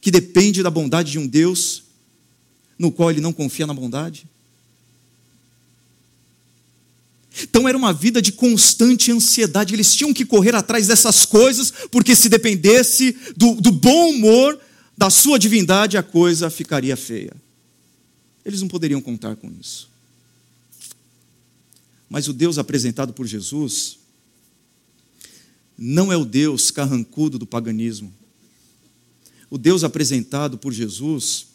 Que 0.00 0.10
depende 0.10 0.62
da 0.62 0.70
bondade 0.70 1.12
de 1.12 1.18
um 1.18 1.26
Deus 1.26 1.82
no 2.78 2.92
qual 2.92 3.10
ele 3.10 3.20
não 3.20 3.32
confia 3.32 3.66
na 3.66 3.74
bondade? 3.74 4.26
Então 7.42 7.68
era 7.68 7.76
uma 7.76 7.92
vida 7.92 8.20
de 8.20 8.32
constante 8.32 9.12
ansiedade. 9.12 9.74
Eles 9.74 9.94
tinham 9.94 10.12
que 10.12 10.24
correr 10.24 10.54
atrás 10.54 10.86
dessas 10.86 11.24
coisas, 11.24 11.72
porque 11.90 12.14
se 12.16 12.28
dependesse 12.28 13.16
do, 13.36 13.54
do 13.54 13.70
bom 13.70 14.10
humor 14.10 14.58
da 14.96 15.10
sua 15.10 15.38
divindade, 15.38 15.96
a 15.96 16.02
coisa 16.02 16.50
ficaria 16.50 16.96
feia. 16.96 17.32
Eles 18.44 18.60
não 18.60 18.68
poderiam 18.68 19.00
contar 19.00 19.36
com 19.36 19.52
isso. 19.60 19.88
Mas 22.08 22.26
o 22.26 22.32
Deus 22.32 22.58
apresentado 22.58 23.12
por 23.12 23.26
Jesus 23.26 23.98
não 25.76 26.12
é 26.12 26.16
o 26.16 26.24
Deus 26.24 26.70
carrancudo 26.70 27.38
do 27.38 27.46
paganismo. 27.46 28.12
O 29.50 29.56
Deus 29.56 29.84
apresentado 29.84 30.58
por 30.58 30.72
Jesus 30.72 31.46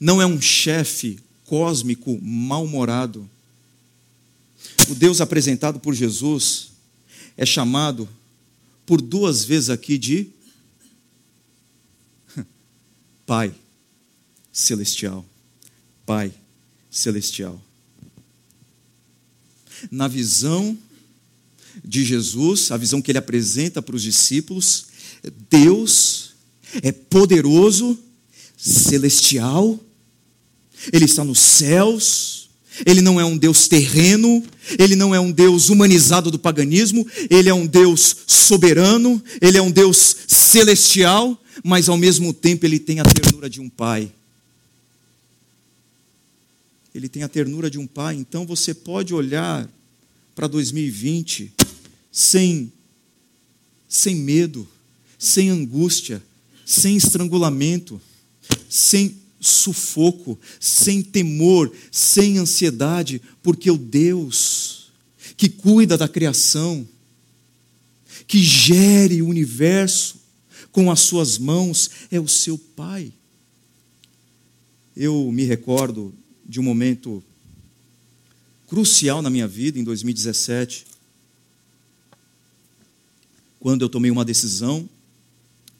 não 0.00 0.22
é 0.22 0.26
um 0.26 0.40
chefe 0.40 1.18
cósmico 1.44 2.18
mal-humorado 2.22 3.28
o 4.88 4.94
Deus 4.94 5.20
apresentado 5.20 5.80
por 5.80 5.94
Jesus 5.94 6.70
é 7.36 7.44
chamado 7.44 8.08
por 8.84 9.00
duas 9.02 9.44
vezes 9.44 9.70
aqui 9.70 9.98
de 9.98 10.28
Pai 13.26 13.54
Celestial. 14.52 15.24
Pai 16.04 16.32
Celestial. 16.90 17.60
Na 19.90 20.08
visão 20.08 20.78
de 21.84 22.04
Jesus, 22.04 22.70
a 22.70 22.76
visão 22.76 23.02
que 23.02 23.10
ele 23.10 23.18
apresenta 23.18 23.82
para 23.82 23.96
os 23.96 24.02
discípulos, 24.02 24.86
Deus 25.50 26.34
é 26.82 26.92
poderoso, 26.92 27.98
celestial, 28.56 29.78
ele 30.92 31.04
está 31.04 31.22
nos 31.24 31.38
céus, 31.38 32.45
ele 32.84 33.00
não 33.00 33.20
é 33.20 33.24
um 33.24 33.36
Deus 33.36 33.68
terreno, 33.68 34.42
ele 34.78 34.96
não 34.96 35.14
é 35.14 35.20
um 35.20 35.30
Deus 35.30 35.68
humanizado 35.68 36.30
do 36.30 36.38
paganismo, 36.38 37.06
ele 37.30 37.48
é 37.48 37.54
um 37.54 37.66
Deus 37.66 38.16
soberano, 38.26 39.22
ele 39.40 39.56
é 39.56 39.62
um 39.62 39.70
Deus 39.70 40.16
celestial, 40.26 41.40
mas 41.62 41.88
ao 41.88 41.96
mesmo 41.96 42.32
tempo 42.32 42.66
ele 42.66 42.78
tem 42.78 43.00
a 43.00 43.04
ternura 43.04 43.48
de 43.48 43.60
um 43.60 43.68
pai. 43.68 44.12
Ele 46.94 47.08
tem 47.08 47.22
a 47.22 47.28
ternura 47.28 47.70
de 47.70 47.78
um 47.78 47.86
pai, 47.86 48.16
então 48.16 48.46
você 48.46 48.72
pode 48.74 49.14
olhar 49.14 49.68
para 50.34 50.46
2020 50.46 51.52
sem 52.10 52.72
sem 53.88 54.16
medo, 54.16 54.66
sem 55.18 55.48
angústia, 55.48 56.22
sem 56.64 56.96
estrangulamento, 56.96 58.00
sem 58.68 59.16
sufoco, 59.40 60.38
sem 60.60 61.02
temor, 61.02 61.72
sem 61.90 62.38
ansiedade, 62.38 63.20
porque 63.42 63.70
o 63.70 63.76
Deus 63.76 64.76
que 65.36 65.48
cuida 65.48 65.98
da 65.98 66.08
criação, 66.08 66.86
que 68.26 68.38
gere 68.38 69.20
o 69.20 69.28
universo 69.28 70.20
com 70.72 70.90
as 70.90 71.00
suas 71.00 71.38
mãos, 71.38 71.90
é 72.10 72.18
o 72.18 72.26
seu 72.28 72.58
Pai. 72.58 73.12
Eu 74.96 75.30
me 75.30 75.44
recordo 75.44 76.14
de 76.44 76.58
um 76.58 76.62
momento 76.62 77.22
crucial 78.66 79.20
na 79.22 79.30
minha 79.30 79.46
vida, 79.46 79.78
em 79.78 79.84
2017, 79.84 80.86
quando 83.60 83.82
eu 83.82 83.88
tomei 83.88 84.10
uma 84.10 84.24
decisão 84.24 84.88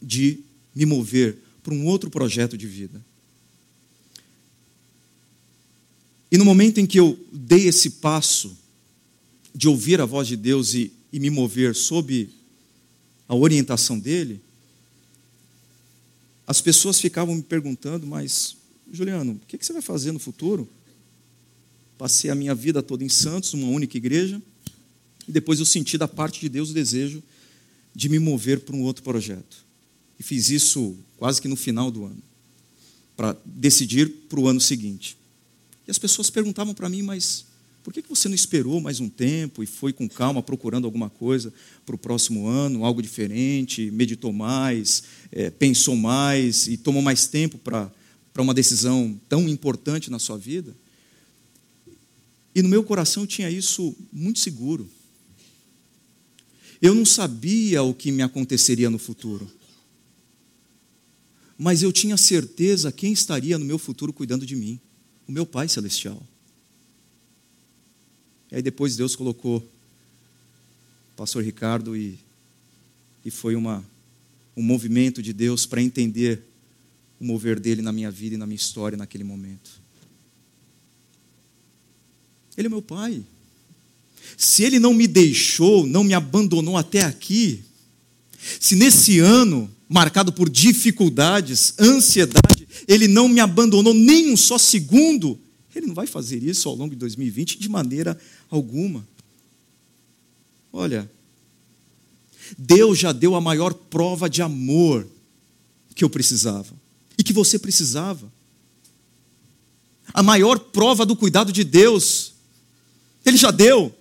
de 0.00 0.40
me 0.74 0.84
mover 0.84 1.38
para 1.62 1.74
um 1.74 1.86
outro 1.86 2.10
projeto 2.10 2.56
de 2.56 2.66
vida. 2.66 3.04
E 6.36 6.38
no 6.38 6.44
momento 6.44 6.78
em 6.78 6.84
que 6.84 7.00
eu 7.00 7.18
dei 7.32 7.66
esse 7.66 7.88
passo 7.92 8.54
de 9.54 9.66
ouvir 9.66 10.02
a 10.02 10.04
voz 10.04 10.28
de 10.28 10.36
Deus 10.36 10.74
e, 10.74 10.92
e 11.10 11.18
me 11.18 11.30
mover 11.30 11.74
sob 11.74 12.28
a 13.26 13.34
orientação 13.34 13.98
dele, 13.98 14.38
as 16.46 16.60
pessoas 16.60 17.00
ficavam 17.00 17.34
me 17.34 17.42
perguntando, 17.42 18.06
mas, 18.06 18.54
Juliano, 18.92 19.40
o 19.42 19.46
que 19.46 19.56
você 19.56 19.72
vai 19.72 19.80
fazer 19.80 20.12
no 20.12 20.18
futuro? 20.18 20.68
Passei 21.96 22.28
a 22.28 22.34
minha 22.34 22.54
vida 22.54 22.82
toda 22.82 23.02
em 23.02 23.08
Santos, 23.08 23.54
uma 23.54 23.68
única 23.68 23.96
igreja, 23.96 24.38
e 25.26 25.32
depois 25.32 25.58
eu 25.58 25.64
senti 25.64 25.96
da 25.96 26.06
parte 26.06 26.38
de 26.38 26.50
Deus 26.50 26.68
o 26.68 26.74
desejo 26.74 27.22
de 27.94 28.10
me 28.10 28.18
mover 28.18 28.60
para 28.60 28.76
um 28.76 28.82
outro 28.82 29.02
projeto. 29.02 29.64
E 30.20 30.22
fiz 30.22 30.50
isso 30.50 30.98
quase 31.16 31.40
que 31.40 31.48
no 31.48 31.56
final 31.56 31.90
do 31.90 32.04
ano, 32.04 32.22
para 33.16 33.34
decidir 33.42 34.06
para 34.28 34.38
o 34.38 34.46
ano 34.46 34.60
seguinte. 34.60 35.16
E 35.86 35.90
as 35.90 35.98
pessoas 35.98 36.30
perguntavam 36.30 36.74
para 36.74 36.88
mim, 36.88 37.02
mas 37.02 37.44
por 37.86 37.92
que 37.92 38.02
você 38.02 38.26
não 38.26 38.34
esperou 38.34 38.80
mais 38.80 38.98
um 38.98 39.08
tempo 39.08 39.62
e 39.62 39.66
foi 39.66 39.92
com 39.92 40.08
calma 40.08 40.42
procurando 40.42 40.86
alguma 40.86 41.08
coisa 41.08 41.52
para 41.84 41.94
o 41.94 41.98
próximo 41.98 42.48
ano, 42.48 42.84
algo 42.84 43.00
diferente, 43.00 43.92
meditou 43.92 44.32
mais, 44.32 45.04
é, 45.30 45.50
pensou 45.50 45.94
mais 45.94 46.66
e 46.66 46.76
tomou 46.76 47.00
mais 47.00 47.28
tempo 47.28 47.58
para 47.58 47.92
uma 48.38 48.52
decisão 48.52 49.16
tão 49.28 49.48
importante 49.48 50.10
na 50.10 50.18
sua 50.18 50.36
vida? 50.36 50.74
E 52.52 52.60
no 52.60 52.68
meu 52.68 52.82
coração 52.82 53.22
eu 53.22 53.26
tinha 53.28 53.48
isso 53.48 53.94
muito 54.12 54.40
seguro. 54.40 54.90
Eu 56.82 56.92
não 56.92 57.06
sabia 57.06 57.84
o 57.84 57.94
que 57.94 58.10
me 58.10 58.22
aconteceria 58.22 58.90
no 58.90 58.98
futuro. 58.98 59.48
Mas 61.56 61.82
eu 61.82 61.92
tinha 61.92 62.16
certeza 62.16 62.90
quem 62.90 63.12
estaria 63.12 63.56
no 63.56 63.64
meu 63.64 63.78
futuro 63.78 64.12
cuidando 64.12 64.44
de 64.44 64.56
mim 64.56 64.80
o 65.26 65.32
meu 65.32 65.44
Pai 65.44 65.68
Celestial. 65.68 66.22
E 68.50 68.56
aí 68.56 68.62
depois 68.62 68.96
Deus 68.96 69.16
colocou 69.16 69.58
o 69.58 71.16
pastor 71.16 71.42
Ricardo 71.42 71.96
e, 71.96 72.18
e 73.24 73.30
foi 73.30 73.56
uma, 73.56 73.84
um 74.56 74.62
movimento 74.62 75.22
de 75.22 75.32
Deus 75.32 75.66
para 75.66 75.82
entender 75.82 76.42
o 77.20 77.24
mover 77.24 77.58
dele 77.58 77.82
na 77.82 77.92
minha 77.92 78.10
vida 78.10 78.34
e 78.34 78.38
na 78.38 78.46
minha 78.46 78.56
história 78.56 78.96
naquele 78.96 79.24
momento. 79.24 79.70
Ele 82.56 82.66
é 82.66 82.70
meu 82.70 82.82
pai. 82.82 83.22
Se 84.36 84.62
ele 84.62 84.78
não 84.78 84.94
me 84.94 85.06
deixou, 85.06 85.86
não 85.86 86.04
me 86.04 86.14
abandonou 86.14 86.76
até 86.76 87.02
aqui, 87.02 87.62
se 88.60 88.76
nesse 88.76 89.18
ano 89.18 89.70
marcado 89.88 90.32
por 90.32 90.48
dificuldades, 90.48 91.74
ansiedade, 91.78 92.65
ele 92.86 93.08
não 93.08 93.28
me 93.28 93.40
abandonou 93.40 93.94
nem 93.94 94.32
um 94.32 94.36
só 94.36 94.58
segundo, 94.58 95.38
ele 95.74 95.86
não 95.86 95.94
vai 95.94 96.06
fazer 96.06 96.42
isso 96.42 96.68
ao 96.68 96.74
longo 96.74 96.90
de 96.90 96.96
2020 96.96 97.58
de 97.58 97.68
maneira 97.68 98.18
alguma. 98.50 99.06
Olha, 100.72 101.10
Deus 102.56 102.98
já 102.98 103.12
deu 103.12 103.34
a 103.34 103.40
maior 103.40 103.72
prova 103.72 104.28
de 104.28 104.42
amor 104.42 105.06
que 105.94 106.04
eu 106.04 106.10
precisava 106.10 106.74
e 107.18 107.24
que 107.24 107.32
você 107.32 107.58
precisava. 107.58 108.30
A 110.12 110.22
maior 110.22 110.58
prova 110.58 111.04
do 111.04 111.16
cuidado 111.16 111.52
de 111.52 111.64
Deus, 111.64 112.32
Ele 113.24 113.36
já 113.36 113.50
deu. 113.50 113.94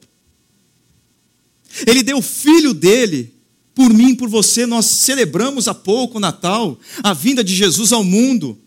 Ele 1.87 2.03
deu 2.03 2.17
o 2.17 2.21
filho 2.21 2.73
dele 2.73 3.33
por 3.73 3.93
mim 3.93 4.15
por 4.15 4.29
você. 4.29 4.65
Nós 4.65 4.85
celebramos 4.85 5.67
há 5.67 5.73
pouco 5.73 6.17
o 6.17 6.21
Natal, 6.21 6.79
a 7.03 7.13
vinda 7.13 7.43
de 7.43 7.55
Jesus 7.55 7.91
ao 7.91 8.03
mundo. 8.03 8.57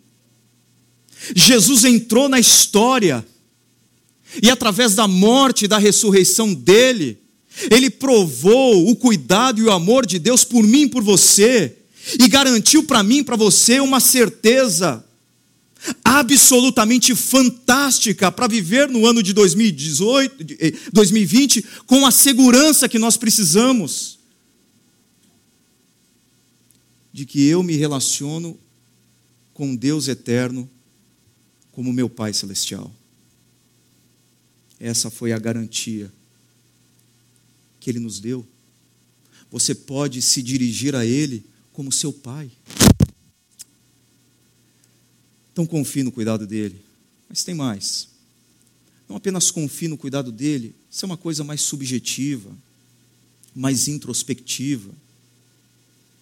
Jesus 1.35 1.85
entrou 1.85 2.29
na 2.29 2.39
história, 2.39 3.27
e 4.43 4.51
através 4.51 4.95
da 4.95 5.09
morte 5.09 5.64
e 5.64 5.69
da 5.69 5.79
ressurreição 5.79 6.55
dele, 6.55 7.19
ele 7.71 7.91
provou 7.91 8.89
o 8.89 8.95
cuidado 8.95 9.61
e 9.61 9.64
o 9.64 9.73
amor 9.73 10.07
de 10.07 10.19
Deus 10.19 10.45
por 10.45 10.62
mim 10.62 10.83
e 10.83 10.89
por 10.89 11.03
você, 11.03 11.77
e 12.19 12.29
garantiu 12.29 12.85
para 12.85 13.03
mim 13.03 13.19
e 13.19 13.25
para 13.25 13.37
você 13.37 13.81
uma 13.81 14.01
certeza 14.01 15.05
absolutamente 16.05 17.14
fantástica 17.14 18.31
para 18.33 18.49
viver 18.49 18.89
no 18.89 19.07
ano 19.07 19.23
de 19.23 19.33
2018, 19.33 20.45
2020 20.93 21.59
eh, 21.59 21.62
com 21.87 22.05
a 22.05 22.11
segurança 22.11 22.89
que 22.89 22.99
nós 22.99 23.16
precisamos. 23.16 24.19
De 27.12 27.25
que 27.25 27.47
eu 27.47 27.62
me 27.62 27.77
relaciono 27.77 28.59
com 29.55 29.75
Deus 29.75 30.09
eterno 30.09 30.69
como 31.79 31.93
meu 31.93 32.11
Pai 32.11 32.35
celestial. 32.35 32.93
Essa 34.81 35.11
foi 35.11 35.33
a 35.33 35.39
garantia 35.39 36.12
que 37.79 37.89
ele 37.89 38.01
nos 38.01 38.18
deu. 38.18 38.45
Você 39.49 39.76
pode 39.76 40.20
se 40.20 40.43
dirigir 40.43 40.97
a 40.97 41.07
ele 41.07 41.47
como 41.72 41.93
seu 41.93 42.12
pai. 42.12 42.51
Então 45.53 45.64
confie 45.64 46.03
no 46.03 46.11
cuidado 46.11 46.49
dele. 46.49 46.81
Mas 47.29 47.45
tem 47.45 47.55
mais. 47.55 48.09
Não 49.09 49.14
apenas 49.14 49.53
confie 49.53 49.87
no 49.87 49.97
cuidado 49.97 50.33
dele, 50.33 50.74
isso 50.91 51.05
é 51.05 51.07
uma 51.07 51.16
coisa 51.16 51.45
mais 51.45 51.61
subjetiva, 51.61 52.51
mais 53.55 53.87
introspectiva, 53.87 54.91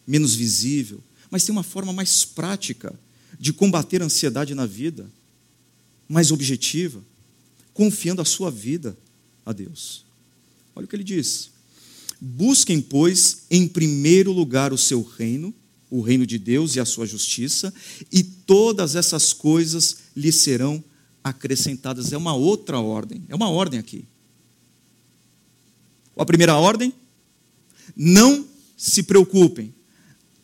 menos 0.07 0.35
visível, 0.35 1.03
mas 1.31 1.45
tem 1.45 1.53
uma 1.53 1.63
forma 1.63 1.95
mais 1.95 2.27
prática 2.27 2.95
de 3.41 3.55
combater 3.55 4.03
a 4.03 4.05
ansiedade 4.05 4.55
na 4.55 4.67
vida, 4.67 5.11
mais 6.09 6.31
objetiva, 6.31 7.03
confiando 7.73 8.23
a 8.23 8.25
sua 8.25 8.51
vida 8.51 8.97
a 9.45 9.53
Deus. 9.53 10.05
Olha 10.75 10.85
o 10.85 10.89
que 10.89 10.97
ele 10.97 11.05
diz: 11.05 11.51
Busquem, 12.21 12.81
pois, 12.81 13.45
em 13.51 13.67
primeiro 13.67 14.33
lugar 14.33 14.73
o 14.73 14.79
seu 14.79 15.03
reino 15.03 15.55
o 15.91 16.01
reino 16.01 16.27
de 16.27 16.39
Deus 16.39 16.75
e 16.77 16.81
a 16.81 16.85
sua 16.85 17.07
justiça, 17.07 17.73
e 18.11 18.23
todas 18.23 18.97
essas 18.97 19.33
coisas 19.33 19.99
lhe 20.17 20.33
serão 20.33 20.83
acrescentadas. 21.23 22.13
É 22.13 22.17
uma 22.17 22.35
outra 22.35 22.79
ordem, 22.81 23.25
é 23.29 23.35
uma 23.35 23.49
ordem 23.49 23.79
aqui. 23.79 24.05
A 26.17 26.25
primeira 26.25 26.57
ordem, 26.57 26.93
não 27.95 28.47
se 28.77 29.03
preocupem. 29.03 29.75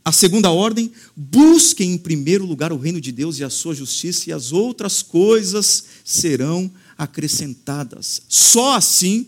A 0.04 0.10
segunda 0.10 0.50
ordem, 0.50 0.90
busquem 1.14 1.92
em 1.92 1.98
primeiro 1.98 2.44
lugar 2.44 2.72
o 2.72 2.78
reino 2.78 3.00
de 3.00 3.12
Deus 3.12 3.38
e 3.38 3.44
a 3.44 3.50
sua 3.50 3.74
justiça, 3.74 4.28
e 4.28 4.32
as 4.32 4.52
outras 4.52 5.00
coisas 5.02 5.84
serão 6.04 6.70
acrescentadas. 6.98 8.22
Só 8.28 8.74
assim 8.74 9.26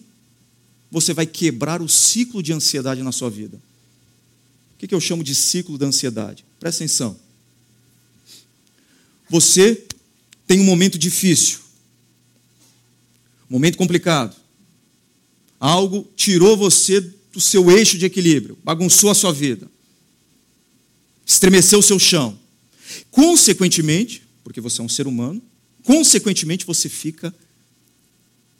você 0.90 1.12
vai 1.12 1.26
quebrar 1.26 1.82
o 1.82 1.88
ciclo 1.88 2.42
de 2.42 2.52
ansiedade 2.52 3.02
na 3.02 3.12
sua 3.12 3.30
vida. 3.30 3.60
O 4.74 4.86
que 4.86 4.94
eu 4.94 5.00
chamo 5.00 5.24
de 5.24 5.34
ciclo 5.34 5.78
da 5.78 5.86
ansiedade? 5.86 6.44
Presta 6.60 6.84
atenção. 6.84 7.16
Você 9.30 9.84
tem 10.46 10.60
um 10.60 10.64
momento 10.64 10.98
difícil, 10.98 11.58
um 13.48 13.54
momento 13.54 13.78
complicado. 13.78 14.36
Algo 15.58 16.06
tirou 16.14 16.56
você 16.56 17.00
do 17.00 17.40
seu 17.40 17.70
eixo 17.70 17.96
de 17.96 18.04
equilíbrio, 18.04 18.58
bagunçou 18.62 19.10
a 19.10 19.14
sua 19.14 19.32
vida, 19.32 19.68
estremeceu 21.26 21.78
o 21.78 21.82
seu 21.82 21.98
chão. 21.98 22.38
Consequentemente, 23.10 24.22
porque 24.42 24.60
você 24.60 24.80
é 24.80 24.84
um 24.84 24.88
ser 24.88 25.06
humano, 25.06 25.42
consequentemente 25.82 26.66
você 26.66 26.88
fica 26.88 27.34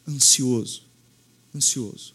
ansioso. 0.08 0.82
Ansioso. 1.54 2.14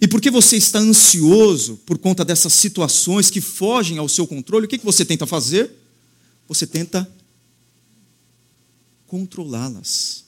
E 0.00 0.06
porque 0.06 0.30
você 0.30 0.56
está 0.56 0.78
ansioso 0.78 1.80
por 1.86 1.98
conta 1.98 2.24
dessas 2.24 2.52
situações 2.52 3.30
que 3.30 3.40
fogem 3.40 3.98
ao 3.98 4.08
seu 4.08 4.26
controle, 4.26 4.66
o 4.66 4.68
que 4.68 4.78
você 4.78 5.04
tenta 5.04 5.26
fazer? 5.26 5.70
Você 6.48 6.66
tenta 6.66 7.08
controlá-las. 9.06 10.24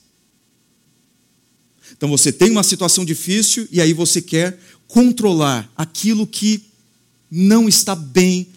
Então 1.92 2.08
você 2.08 2.32
tem 2.32 2.50
uma 2.50 2.62
situação 2.62 3.04
difícil 3.04 3.68
e 3.70 3.80
aí 3.80 3.92
você 3.92 4.22
quer 4.22 4.58
controlar 4.86 5.70
aquilo 5.76 6.26
que 6.26 6.67
não 7.30 7.68
está 7.68 7.94
bem 7.94 8.48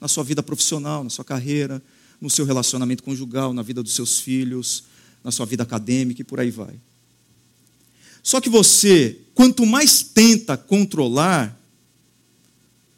na 0.00 0.08
sua 0.08 0.24
vida 0.24 0.42
profissional, 0.42 1.04
na 1.04 1.10
sua 1.10 1.24
carreira, 1.24 1.82
no 2.20 2.30
seu 2.30 2.44
relacionamento 2.44 3.02
conjugal, 3.02 3.52
na 3.52 3.62
vida 3.62 3.82
dos 3.82 3.94
seus 3.94 4.20
filhos, 4.20 4.84
na 5.22 5.30
sua 5.30 5.46
vida 5.46 5.62
acadêmica 5.62 6.22
e 6.22 6.24
por 6.24 6.40
aí 6.40 6.50
vai. 6.50 6.74
Só 8.22 8.40
que 8.40 8.48
você, 8.48 9.18
quanto 9.34 9.64
mais 9.64 10.02
tenta 10.02 10.56
controlar, 10.56 11.56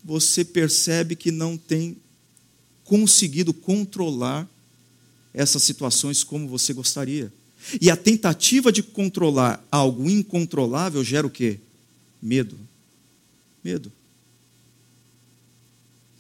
você 0.04 0.44
percebe 0.44 1.16
que 1.16 1.30
não 1.30 1.56
tem 1.56 1.96
conseguido 2.84 3.52
controlar 3.52 4.48
essas 5.34 5.62
situações 5.62 6.24
como 6.24 6.48
você 6.48 6.72
gostaria. 6.72 7.32
E 7.80 7.90
a 7.90 7.96
tentativa 7.96 8.72
de 8.72 8.82
controlar 8.82 9.62
algo 9.70 10.08
incontrolável 10.08 11.04
gera 11.04 11.26
o 11.26 11.30
quê? 11.30 11.58
Medo. 12.22 12.58
Medo. 13.62 13.92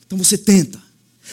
Então 0.08 0.16
você 0.16 0.38
tenta, 0.38 0.82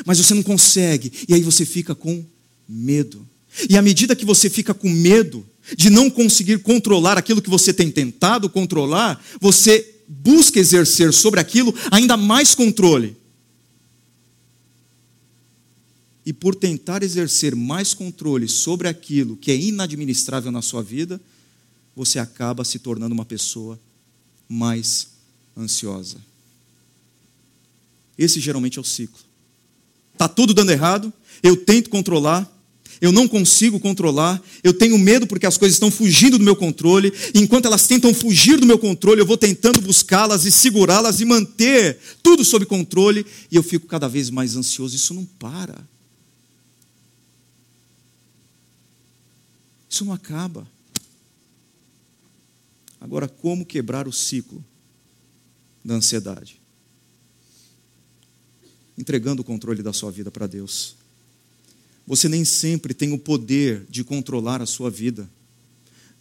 mas 0.06 0.18
você 0.18 0.34
não 0.34 0.44
consegue, 0.44 1.10
e 1.30 1.34
aí 1.34 1.42
você 1.42 1.66
fica 1.66 1.96
com 1.96 2.24
medo. 2.68 3.26
E 3.70 3.78
à 3.78 3.82
medida 3.82 4.18
que 4.18 4.26
você 4.26 4.50
fica 4.50 4.74
com 4.74 4.90
medo, 4.90 5.48
de 5.78 5.90
não 5.90 6.10
conseguir 6.10 6.60
controlar 6.60 7.18
aquilo 7.18 7.42
que 7.42 7.50
você 7.50 7.74
tem 7.74 7.90
tentado 7.90 8.50
controlar, 8.50 9.24
você 9.40 9.96
busca 10.08 10.60
exercer 10.60 11.14
sobre 11.14 11.40
aquilo 11.40 11.74
ainda 11.90 12.18
mais 12.18 12.54
controle. 12.54 13.16
E 16.26 16.34
por 16.34 16.54
tentar 16.54 17.02
exercer 17.02 17.56
mais 17.56 17.94
controle 17.94 18.50
sobre 18.50 18.90
aquilo 18.90 19.38
que 19.38 19.52
é 19.52 19.56
inadministrável 19.56 20.52
na 20.52 20.62
sua 20.62 20.84
vida, 20.84 21.22
você 21.96 22.20
acaba 22.20 22.66
se 22.66 22.78
tornando 22.78 23.14
uma 23.14 23.26
pessoa 23.26 23.80
mais 24.50 25.08
ansiosa. 25.58 26.18
Esse 28.18 28.39
geralmente 28.39 28.78
é 28.78 28.82
o 28.82 28.86
ciclo. 28.86 29.20
Está 30.13 30.28
tudo 30.28 30.53
dando 30.53 30.72
errado, 30.72 31.11
eu 31.43 31.57
tento 31.57 31.89
controlar, 31.89 32.49
eu 33.01 33.11
não 33.11 33.28
consigo 33.28 33.80
controlar, 33.80 34.41
eu 34.63 34.74
tenho 34.74 34.97
medo 34.97 35.28
porque 35.28 35.45
as 35.45 35.57
coisas 35.57 35.76
estão 35.76 35.91
fugindo 35.91 36.38
do 36.38 36.43
meu 36.43 36.55
controle, 36.55 37.13
enquanto 37.34 37.66
elas 37.66 37.86
tentam 37.88 38.13
fugir 38.13 38.57
do 38.57 38.66
meu 38.66 38.80
controle, 38.80 39.20
eu 39.20 39.26
vou 39.26 39.38
tentando 39.38 39.82
buscá-las 39.82 40.45
e 40.45 40.51
segurá-las 40.51 41.20
e 41.20 41.26
manter 41.26 41.99
tudo 42.24 42.45
sob 42.45 42.66
controle, 42.66 43.26
e 43.51 43.55
eu 43.55 43.63
fico 43.63 43.88
cada 43.88 44.07
vez 44.07 44.30
mais 44.30 44.55
ansioso. 44.55 44.95
Isso 44.95 45.13
não 45.13 45.26
para. 45.26 45.76
Isso 49.89 50.05
não 50.05 50.13
acaba. 50.13 50.68
Agora, 52.99 53.28
como 53.28 53.66
quebrar 53.66 54.07
o 54.07 54.13
ciclo 54.13 54.63
da 55.84 55.95
ansiedade? 55.95 56.59
Entregando 58.98 59.41
o 59.41 59.46
controle 59.46 59.84
da 59.84 59.91
sua 59.91 60.12
vida 60.12 60.32
para 60.32 60.48
Deus. 60.48 60.96
Você 62.08 62.30
nem 62.30 62.46
sempre 62.46 62.93
tem 62.93 63.14
o 63.14 63.18
poder 63.18 63.86
de 63.89 64.04
controlar 64.04 64.62
a 64.62 64.66
sua 64.66 64.91
vida, 64.91 65.28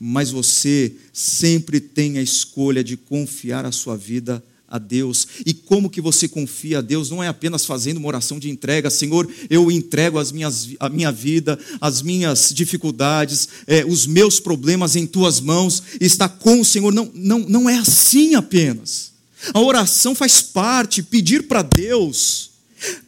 mas 0.01 0.31
você 0.31 0.95
sempre 1.13 1.79
tem 1.79 2.19
a 2.19 2.23
escolha 2.23 2.83
de 2.83 2.97
confiar 2.97 3.67
a 3.67 3.73
sua 3.73 3.97
vida 3.97 4.43
a 4.67 4.79
Deus. 4.79 5.29
E 5.45 5.53
como 5.53 5.91
que 5.91 6.01
você 6.01 6.27
confia 6.27 6.79
a 6.79 6.81
Deus? 6.81 7.11
Não 7.11 7.23
é 7.23 7.29
apenas 7.29 7.67
fazendo 7.67 7.99
uma 7.99 8.09
oração 8.09 8.39
de 8.39 8.49
entrega, 8.49 8.91
Senhor, 8.91 9.31
eu 9.51 9.71
entrego 9.71 10.19
as 10.19 10.33
minhas, 10.33 10.71
a 10.81 10.89
minha 10.89 11.13
vida, 11.13 11.59
as 11.81 12.01
minhas 12.01 12.51
dificuldades, 12.53 13.49
é, 13.67 13.85
os 13.85 14.07
meus 14.07 14.41
problemas 14.41 14.97
em 14.97 15.07
tuas 15.07 15.39
mãos, 15.39 15.83
está 16.01 16.29
com 16.29 16.61
o 16.61 16.65
Senhor. 16.65 16.93
Não, 16.93 17.11
não, 17.15 17.41
não 17.41 17.71
é 17.71 17.77
assim 17.77 18.35
apenas. 18.35 19.13
A 19.53 19.61
oração 19.61 20.15
faz 20.15 20.41
parte, 20.41 21.03
pedir 21.03 21.47
para 21.47 21.61
Deus 21.61 22.54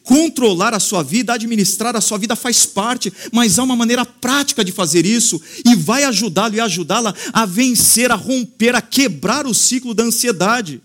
Controlar 0.03 0.72
a 0.72 0.81
sua 0.81 1.03
vida, 1.03 1.35
administrar 1.35 1.97
a 1.97 2.01
sua 2.01 2.18
vida 2.18 2.37
faz 2.37 2.64
parte, 2.64 3.12
mas 3.33 3.59
há 3.59 3.64
uma 3.64 3.77
maneira 3.77 4.05
prática 4.05 4.64
de 4.64 4.72
fazer 4.72 5.05
isso 5.05 5.41
e 5.64 5.74
vai 5.74 6.05
ajudá-lo 6.05 6.55
e 6.55 6.61
ajudá-la 6.61 7.14
a 7.33 7.45
vencer, 7.45 8.11
a 8.11 8.14
romper, 8.14 8.74
a 8.74 8.81
quebrar 8.81 9.47
o 9.47 9.55
ciclo 9.55 9.95
da 9.95 10.05
ansiedade. 10.05 10.81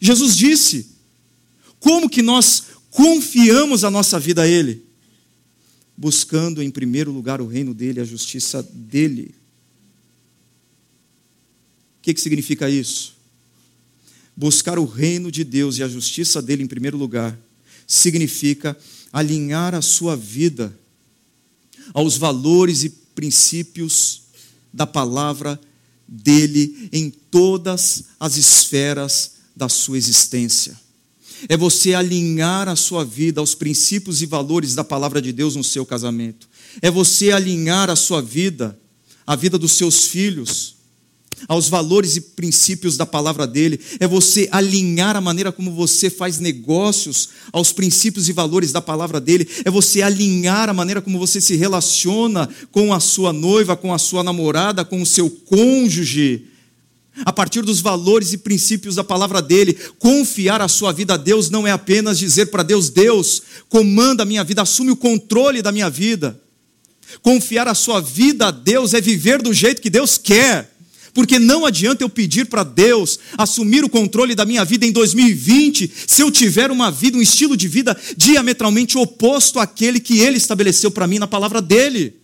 Jesus 0.00 0.36
disse: 0.36 0.94
como 1.84 2.08
que 2.08 2.22
nós 2.22 2.62
confiamos 2.90 3.84
a 3.84 3.90
nossa 3.90 4.18
vida 4.18 4.40
a 4.40 4.48
Ele? 4.48 4.82
Buscando 5.94 6.62
em 6.62 6.70
primeiro 6.70 7.12
lugar 7.12 7.42
o 7.42 7.46
reino 7.46 7.74
dele, 7.74 8.00
a 8.00 8.04
justiça 8.04 8.62
dele. 8.62 9.34
O 11.98 12.02
que, 12.02 12.14
que 12.14 12.20
significa 12.22 12.70
isso? 12.70 13.14
Buscar 14.34 14.78
o 14.78 14.86
reino 14.86 15.30
de 15.30 15.44
Deus 15.44 15.76
e 15.76 15.82
a 15.82 15.88
justiça 15.88 16.40
dele 16.40 16.62
em 16.62 16.66
primeiro 16.66 16.96
lugar 16.96 17.38
significa 17.86 18.76
alinhar 19.12 19.74
a 19.74 19.82
sua 19.82 20.16
vida 20.16 20.76
aos 21.92 22.16
valores 22.16 22.82
e 22.84 22.90
princípios 22.90 24.22
da 24.72 24.86
palavra 24.86 25.60
dele 26.06 26.88
em 26.92 27.10
todas 27.10 28.04
as 28.18 28.36
esferas 28.36 29.32
da 29.54 29.68
sua 29.68 29.96
existência. 29.96 30.78
É 31.48 31.56
você 31.56 31.94
alinhar 31.94 32.68
a 32.68 32.76
sua 32.76 33.04
vida 33.04 33.40
aos 33.40 33.54
princípios 33.54 34.22
e 34.22 34.26
valores 34.26 34.74
da 34.74 34.82
palavra 34.82 35.20
de 35.20 35.32
Deus 35.32 35.56
no 35.56 35.64
seu 35.64 35.84
casamento. 35.84 36.48
É 36.80 36.90
você 36.90 37.30
alinhar 37.30 37.90
a 37.90 37.96
sua 37.96 38.22
vida, 38.22 38.78
a 39.26 39.36
vida 39.36 39.58
dos 39.58 39.72
seus 39.72 40.06
filhos, 40.06 40.73
aos 41.48 41.68
valores 41.68 42.16
e 42.16 42.20
princípios 42.20 42.96
da 42.96 43.06
palavra 43.06 43.46
dele, 43.46 43.80
é 44.00 44.06
você 44.06 44.48
alinhar 44.50 45.16
a 45.16 45.20
maneira 45.20 45.52
como 45.52 45.72
você 45.72 46.08
faz 46.10 46.38
negócios 46.38 47.30
aos 47.52 47.72
princípios 47.72 48.28
e 48.28 48.32
valores 48.32 48.72
da 48.72 48.80
palavra 48.80 49.20
dele, 49.20 49.48
é 49.64 49.70
você 49.70 50.02
alinhar 50.02 50.68
a 50.68 50.74
maneira 50.74 51.00
como 51.00 51.18
você 51.18 51.40
se 51.40 51.56
relaciona 51.56 52.48
com 52.70 52.92
a 52.92 53.00
sua 53.00 53.32
noiva, 53.32 53.76
com 53.76 53.92
a 53.92 53.98
sua 53.98 54.22
namorada, 54.22 54.84
com 54.84 55.00
o 55.02 55.06
seu 55.06 55.28
cônjuge, 55.30 56.46
a 57.24 57.32
partir 57.32 57.62
dos 57.62 57.80
valores 57.80 58.32
e 58.32 58.38
princípios 58.38 58.96
da 58.96 59.04
palavra 59.04 59.40
dele. 59.40 59.78
Confiar 59.98 60.60
a 60.60 60.68
sua 60.68 60.92
vida 60.92 61.14
a 61.14 61.16
Deus 61.16 61.50
não 61.50 61.66
é 61.66 61.70
apenas 61.70 62.18
dizer 62.18 62.46
para 62.46 62.62
Deus: 62.62 62.90
Deus, 62.90 63.42
comanda 63.68 64.24
a 64.24 64.26
minha 64.26 64.42
vida, 64.42 64.62
assume 64.62 64.90
o 64.90 64.96
controle 64.96 65.62
da 65.62 65.70
minha 65.70 65.88
vida. 65.88 66.40
Confiar 67.22 67.68
a 67.68 67.74
sua 67.74 68.00
vida 68.00 68.48
a 68.48 68.50
Deus 68.50 68.92
é 68.94 69.00
viver 69.00 69.40
do 69.40 69.52
jeito 69.52 69.80
que 69.80 69.90
Deus 69.90 70.18
quer 70.18 70.73
porque 71.14 71.38
não 71.38 71.64
adianta 71.64 72.02
eu 72.02 72.08
pedir 72.08 72.46
para 72.46 72.64
Deus 72.64 73.20
assumir 73.38 73.84
o 73.84 73.88
controle 73.88 74.34
da 74.34 74.44
minha 74.44 74.64
vida 74.64 74.84
em 74.84 74.90
2020 74.90 75.90
se 76.08 76.20
eu 76.20 76.30
tiver 76.30 76.72
uma 76.72 76.90
vida, 76.90 77.16
um 77.16 77.22
estilo 77.22 77.56
de 77.56 77.68
vida 77.68 77.96
diametralmente 78.16 78.98
oposto 78.98 79.60
àquele 79.60 80.00
que 80.00 80.18
Ele 80.18 80.36
estabeleceu 80.36 80.90
para 80.90 81.06
mim 81.06 81.20
na 81.20 81.28
palavra 81.28 81.62
dEle. 81.62 82.14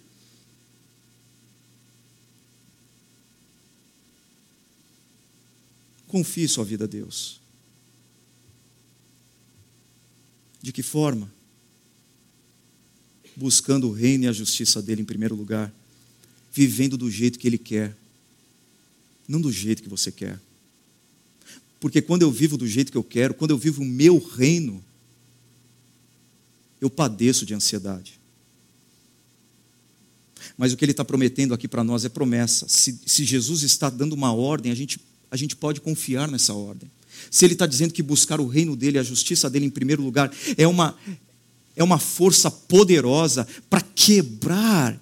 Confie 6.08 6.48
sua 6.48 6.64
vida 6.64 6.84
a 6.84 6.88
Deus. 6.88 7.40
De 10.60 10.72
que 10.72 10.82
forma? 10.82 11.30
Buscando 13.36 13.88
o 13.88 13.92
reino 13.92 14.24
e 14.24 14.28
a 14.28 14.32
justiça 14.32 14.82
dele 14.82 15.02
em 15.02 15.04
primeiro 15.04 15.36
lugar, 15.36 15.72
vivendo 16.52 16.98
do 16.98 17.08
jeito 17.08 17.38
que 17.38 17.46
ele 17.46 17.56
quer, 17.56 17.96
não 19.30 19.40
do 19.40 19.52
jeito 19.52 19.82
que 19.82 19.88
você 19.88 20.10
quer. 20.10 20.40
Porque 21.78 22.02
quando 22.02 22.22
eu 22.22 22.32
vivo 22.32 22.56
do 22.56 22.66
jeito 22.66 22.90
que 22.90 22.98
eu 22.98 23.04
quero, 23.04 23.32
quando 23.32 23.52
eu 23.52 23.58
vivo 23.58 23.80
o 23.80 23.86
meu 23.86 24.18
reino, 24.18 24.84
eu 26.80 26.90
padeço 26.90 27.46
de 27.46 27.54
ansiedade. 27.54 28.18
Mas 30.58 30.72
o 30.72 30.76
que 30.76 30.84
ele 30.84 30.92
está 30.92 31.04
prometendo 31.04 31.54
aqui 31.54 31.68
para 31.68 31.84
nós 31.84 32.04
é 32.04 32.08
promessa. 32.08 32.66
Se, 32.68 32.98
se, 33.06 33.24
Jesus 33.24 33.62
está 33.62 33.88
dando 33.88 34.14
uma 34.14 34.32
ordem, 34.32 34.72
a 34.72 34.74
gente, 34.74 34.98
a 35.30 35.36
gente 35.36 35.54
pode 35.54 35.80
confiar 35.80 36.28
nessa 36.28 36.52
ordem. 36.52 36.90
Se 37.30 37.44
ele 37.44 37.52
está 37.52 37.66
dizendo 37.66 37.92
que 37.92 38.02
buscar 38.02 38.40
o 38.40 38.48
reino 38.48 38.74
dele, 38.74 38.98
a 38.98 39.02
justiça 39.02 39.48
dele 39.48 39.66
em 39.66 39.70
primeiro 39.70 40.02
lugar, 40.02 40.32
é 40.56 40.66
uma, 40.66 40.98
é 41.76 41.84
uma 41.84 41.98
força 41.98 42.50
poderosa 42.50 43.46
para 43.68 43.80
quebrar 43.80 45.00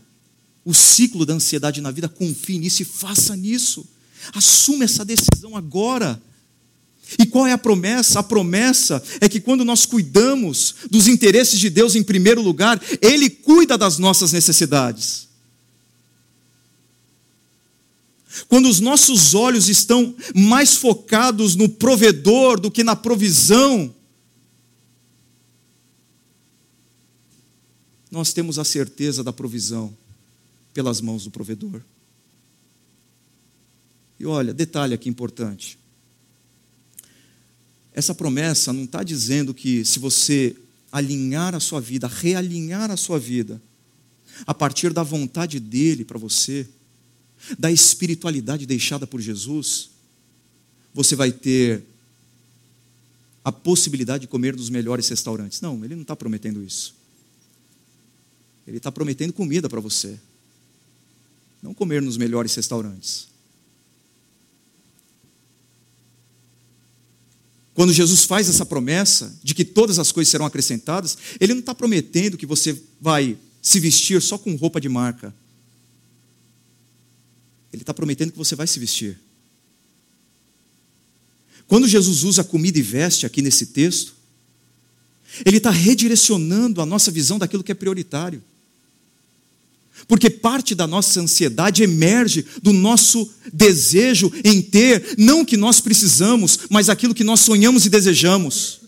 o 0.65 0.75
ciclo 0.75 1.25
da 1.25 1.33
ansiedade 1.33 1.81
na 1.81 1.91
vida, 1.91 2.09
confie 2.09 2.59
nisso 2.59 2.83
e 2.83 2.85
faça 2.85 3.35
nisso. 3.35 3.89
Assuma 4.35 4.85
essa 4.85 5.05
decisão 5.05 5.57
agora. 5.57 6.21
E 7.19 7.25
qual 7.25 7.47
é 7.47 7.53
a 7.53 7.59
promessa? 7.59 8.21
A 8.21 8.23
promessa 8.23 9.03
é 9.21 9.29
que 9.29 9.41
quando 9.41 9.65
nós 9.65 9.87
cuidamos 9.87 10.75
dos 10.91 11.09
interesses 11.09 11.59
de 11.59 11.71
Deus 11.71 11.95
em 11.95 12.03
primeiro 12.03 12.43
lugar, 12.43 12.81
Ele 13.01 13.31
cuida 13.31 13.79
das 13.79 13.99
nossas 13.99 14.33
necessidades. 14.33 15.29
Quando 18.47 18.69
os 18.69 18.79
nossos 18.79 19.35
olhos 19.35 19.69
estão 19.69 20.15
mais 20.35 20.77
focados 20.77 21.57
no 21.57 21.69
provedor 21.69 22.61
do 22.61 22.71
que 22.71 22.85
na 22.85 22.95
provisão, 22.95 23.95
nós 28.11 28.33
temos 28.33 28.59
a 28.59 28.65
certeza 28.65 29.25
da 29.25 29.33
provisão 29.33 29.97
pelas 30.73 31.01
mãos 31.01 31.25
do 31.25 31.31
provedor. 31.31 31.81
E 34.19 34.27
olha, 34.27 34.53
detalhe 34.53 34.95
aqui 34.95 35.09
importante. 35.09 35.79
Essa 37.93 38.15
promessa 38.15 38.73
não 38.73 38.85
está 38.85 39.03
dizendo 39.03 39.53
que 39.53 39.85
se 39.85 39.99
você 39.99 40.57
alinhar 40.91 41.55
a 41.55 41.61
sua 41.61 41.81
vida, 41.81 42.07
realinhar 42.07 42.91
a 42.91 42.97
sua 42.97 43.19
vida, 43.19 43.61
a 44.47 44.55
partir 44.55 44.93
da 44.93 45.03
vontade 45.03 45.59
dele 45.59 46.05
para 46.05 46.19
você, 46.19 46.67
da 47.59 47.71
espiritualidade 47.71 48.67
deixada 48.67 49.07
por 49.07 49.21
Jesus, 49.21 49.91
você 50.95 51.15
vai 51.15 51.31
ter 51.31 51.85
a 53.45 53.53
possibilidade 53.53 54.23
de 54.23 54.29
comer 54.29 54.57
nos 54.57 54.69
melhores 54.69 55.09
restaurantes. 55.09 55.61
Não, 55.61 55.85
ele 55.85 55.95
não 55.95 56.03
está 56.03 56.15
prometendo 56.15 56.63
isso. 56.63 56.95
Ele 58.67 58.77
está 58.77 58.93
prometendo 58.93 59.33
comida 59.33 59.69
para 59.69 59.81
você. 59.81 60.19
Não 61.63 61.73
comer 61.73 62.03
nos 62.03 62.17
melhores 62.17 62.55
restaurantes. 62.55 63.29
Quando 67.79 67.93
Jesus 67.93 68.25
faz 68.25 68.49
essa 68.49 68.67
promessa 68.67 69.39
de 69.41 69.55
que 69.55 69.65
todas 69.65 70.01
as 70.01 70.11
coisas 70.11 70.33
serão 70.33 70.45
acrescentadas, 70.45 71.17
ele 71.39 71.55
não 71.55 71.61
está 71.61 71.73
prometendo 71.73 72.37
que 72.37 72.45
você 72.45 72.77
vai 73.01 73.39
se 73.63 73.79
vestir 73.79 74.21
só 74.21 74.37
com 74.37 74.57
roupa 74.57 74.81
de 74.81 74.89
marca. 74.89 75.33
Ele 77.73 77.81
está 77.85 77.95
prometendo 77.95 78.33
que 78.33 78.37
você 78.37 78.57
vai 78.57 78.67
se 78.67 78.81
vestir. 78.81 79.17
Quando 81.69 81.87
Jesus 81.87 82.25
usa 82.25 82.43
comida 82.43 82.81
e 82.81 82.83
veste 82.83 83.25
aqui 83.25 83.41
nesse 83.41 83.67
texto, 83.67 84.13
ele 85.47 85.59
está 85.59 85.71
redirecionando 85.71 86.83
a 86.83 86.87
nossa 86.87 87.13
visão 87.13 87.39
daquilo 87.39 87.63
que 87.63 87.71
é 87.71 87.77
prioritário. 87.77 88.43
Porque 90.07 90.31
parte 90.31 90.75
da 90.75 90.87
nossa 90.87 91.21
ansiedade 91.21 91.83
emerge 91.83 92.45
do 92.63 92.73
nosso 92.73 93.29
desejo 93.53 94.33
em 94.45 94.63
ter, 94.63 95.15
não 95.19 95.41
o 95.41 95.47
que 95.47 95.57
nós 95.57 95.81
precisamos, 95.81 96.61
mas 96.71 96.89
aquilo 96.89 97.15
que 97.15 97.25
nós 97.25 97.41
sonhamos 97.41 97.85
e 97.85 97.91
desejamos. 97.91 98.81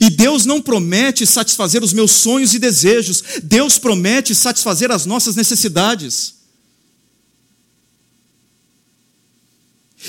E 0.00 0.08
Deus 0.08 0.46
não 0.46 0.62
promete 0.62 1.26
satisfazer 1.26 1.82
os 1.82 1.92
meus 1.92 2.12
sonhos 2.12 2.54
e 2.54 2.58
desejos, 2.58 3.22
Deus 3.42 3.78
promete 3.78 4.34
satisfazer 4.34 4.90
as 4.90 5.04
nossas 5.04 5.34
necessidades. 5.34 6.34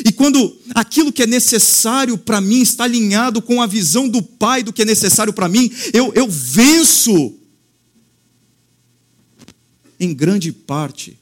E 0.06 0.12
quando 0.12 0.58
aquilo 0.74 1.12
que 1.12 1.24
é 1.24 1.28
necessário 1.28 2.18
para 2.18 2.40
mim 2.40 2.62
está 2.62 2.86
alinhado 2.86 3.42
com 3.42 3.62
a 3.62 3.68
visão 3.68 4.08
do 4.08 4.22
Pai 4.22 4.64
do 4.64 4.72
que 4.72 4.84
é 4.84 4.86
necessário 4.86 5.34
para 5.34 5.50
mim, 5.50 5.70
eu, 5.92 6.14
eu 6.16 6.28
venço 6.30 7.34
em 10.02 10.16
grande 10.16 10.52
parte, 10.52 11.16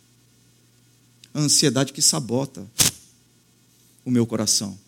a 1.33 1.39
ansiedade 1.41 1.91
que 1.91 2.01
sabota 2.01 2.65
o 4.05 4.09
meu 4.09 4.25
coração. 4.25 4.79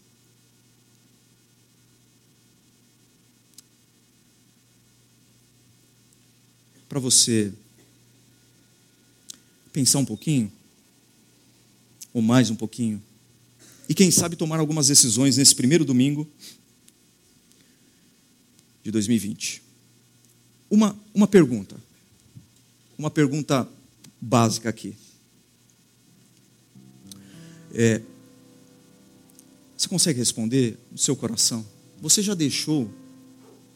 Para 6.87 7.01
você 7.01 7.51
pensar 9.73 9.99
um 9.99 10.05
pouquinho, 10.05 10.49
ou 12.13 12.21
mais 12.21 12.49
um 12.49 12.55
pouquinho, 12.55 13.03
e 13.89 13.93
quem 13.93 14.09
sabe 14.09 14.37
tomar 14.37 14.61
algumas 14.61 14.87
decisões 14.87 15.35
nesse 15.35 15.53
primeiro 15.53 15.83
domingo 15.83 16.25
de 18.85 18.89
2020. 18.89 19.61
Uma, 20.69 20.97
uma 21.13 21.27
pergunta, 21.27 21.75
uma 22.97 23.11
pergunta 23.11 23.67
básica 24.21 24.69
aqui. 24.69 24.95
É, 27.73 28.01
você 29.75 29.87
consegue 29.87 30.19
responder 30.19 30.77
no 30.91 30.97
seu 30.97 31.15
coração? 31.15 31.65
Você 31.99 32.21
já 32.21 32.35
deixou 32.35 32.89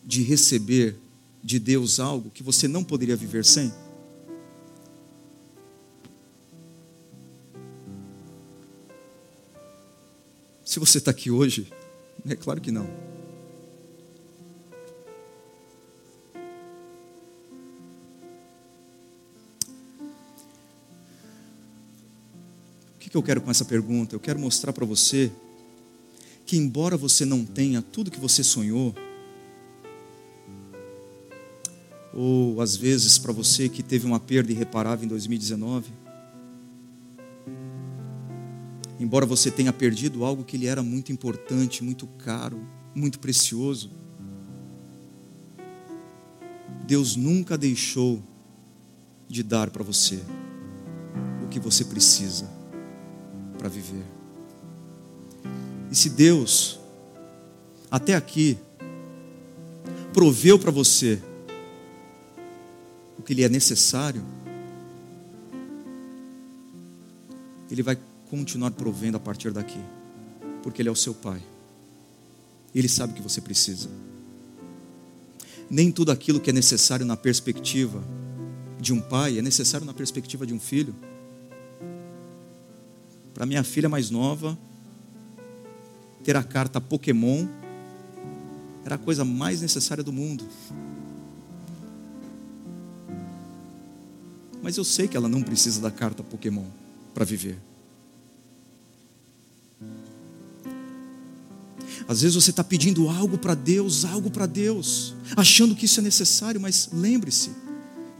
de 0.03 0.21
receber 0.21 0.95
de 1.43 1.57
Deus 1.57 1.99
algo 1.99 2.29
que 2.29 2.43
você 2.43 2.67
não 2.67 2.83
poderia 2.83 3.15
viver 3.15 3.43
sem? 3.43 3.73
Se 10.63 10.79
você 10.79 10.97
está 10.97 11.11
aqui 11.11 11.31
hoje, 11.31 11.71
é 12.27 12.35
claro 12.35 12.59
que 12.59 12.71
não. 12.71 13.14
Que 23.09 23.17
eu 23.17 23.23
quero 23.23 23.41
com 23.41 23.51
essa 23.51 23.65
pergunta? 23.65 24.15
Eu 24.15 24.19
quero 24.19 24.39
mostrar 24.39 24.73
para 24.73 24.85
você 24.85 25.31
que, 26.45 26.57
embora 26.57 26.95
você 26.95 27.25
não 27.25 27.45
tenha 27.45 27.81
tudo 27.81 28.09
que 28.09 28.19
você 28.19 28.43
sonhou, 28.43 28.95
ou 32.13 32.61
às 32.61 32.75
vezes 32.75 33.17
para 33.17 33.33
você 33.33 33.67
que 33.67 33.83
teve 33.83 34.05
uma 34.05 34.19
perda 34.19 34.51
irreparável 34.51 35.05
em 35.05 35.07
2019, 35.09 35.91
embora 38.99 39.25
você 39.25 39.51
tenha 39.51 39.73
perdido 39.73 40.23
algo 40.23 40.43
que 40.43 40.57
lhe 40.57 40.67
era 40.67 40.81
muito 40.81 41.11
importante, 41.11 41.83
muito 41.83 42.07
caro, 42.07 42.59
muito 42.95 43.19
precioso, 43.19 43.91
Deus 46.87 47.15
nunca 47.15 47.57
deixou 47.57 48.23
de 49.27 49.43
dar 49.43 49.69
para 49.69 49.83
você 49.83 50.21
o 51.43 51.47
que 51.47 51.59
você 51.59 51.83
precisa 51.83 52.54
para 53.65 53.69
viver. 53.69 54.03
E 55.89 55.95
se 55.95 56.07
Deus, 56.07 56.79
até 57.89 58.13
aqui, 58.13 58.59
proveu 60.13 60.59
para 60.59 60.69
você 60.69 61.19
o 63.17 63.23
que 63.23 63.33
lhe 63.33 63.43
é 63.43 63.49
necessário, 63.49 64.23
Ele 67.71 67.81
vai 67.81 67.97
continuar 68.29 68.69
provendo 68.69 69.17
a 69.17 69.19
partir 69.19 69.51
daqui, 69.51 69.79
porque 70.61 70.83
Ele 70.83 70.89
é 70.89 70.91
o 70.91 70.95
seu 70.95 71.15
Pai. 71.15 71.41
Ele 72.73 72.87
sabe 72.87 73.13
o 73.13 73.15
que 73.15 73.21
você 73.21 73.41
precisa. 73.41 73.89
Nem 75.67 75.91
tudo 75.91 76.11
aquilo 76.11 76.39
que 76.39 76.51
é 76.51 76.53
necessário 76.53 77.05
na 77.05 77.17
perspectiva 77.17 78.03
de 78.79 78.93
um 78.93 79.01
pai 79.01 79.39
é 79.39 79.41
necessário 79.41 79.87
na 79.87 79.93
perspectiva 79.93 80.45
de 80.45 80.53
um 80.53 80.59
filho. 80.59 80.93
Para 83.35 83.45
minha 83.45 83.65
filha 83.65 83.89
mais 83.89 84.09
nova, 84.09 84.57
ter 86.23 86.37
a 86.37 86.41
carta 86.41 86.79
Pokémon 86.79 87.45
era 88.85 88.95
a 88.95 88.97
coisa 88.97 89.25
mais 89.25 89.61
necessária 89.61 90.01
do 90.01 90.13
mundo. 90.13 90.47
Mas 94.63 94.77
eu 94.77 94.85
sei 94.85 95.09
que 95.09 95.17
ela 95.17 95.27
não 95.27 95.43
precisa 95.43 95.81
da 95.81 95.91
carta 95.91 96.23
Pokémon 96.23 96.63
para 97.13 97.25
viver. 97.25 97.57
Às 102.07 102.21
vezes 102.21 102.35
você 102.41 102.51
está 102.51 102.63
pedindo 102.63 103.09
algo 103.09 103.37
para 103.37 103.53
Deus, 103.53 104.05
algo 104.05 104.31
para 104.31 104.45
Deus, 104.45 105.13
achando 105.35 105.75
que 105.75 105.85
isso 105.85 105.99
é 105.99 106.03
necessário, 106.03 106.61
mas 106.61 106.87
lembre-se 106.93 107.64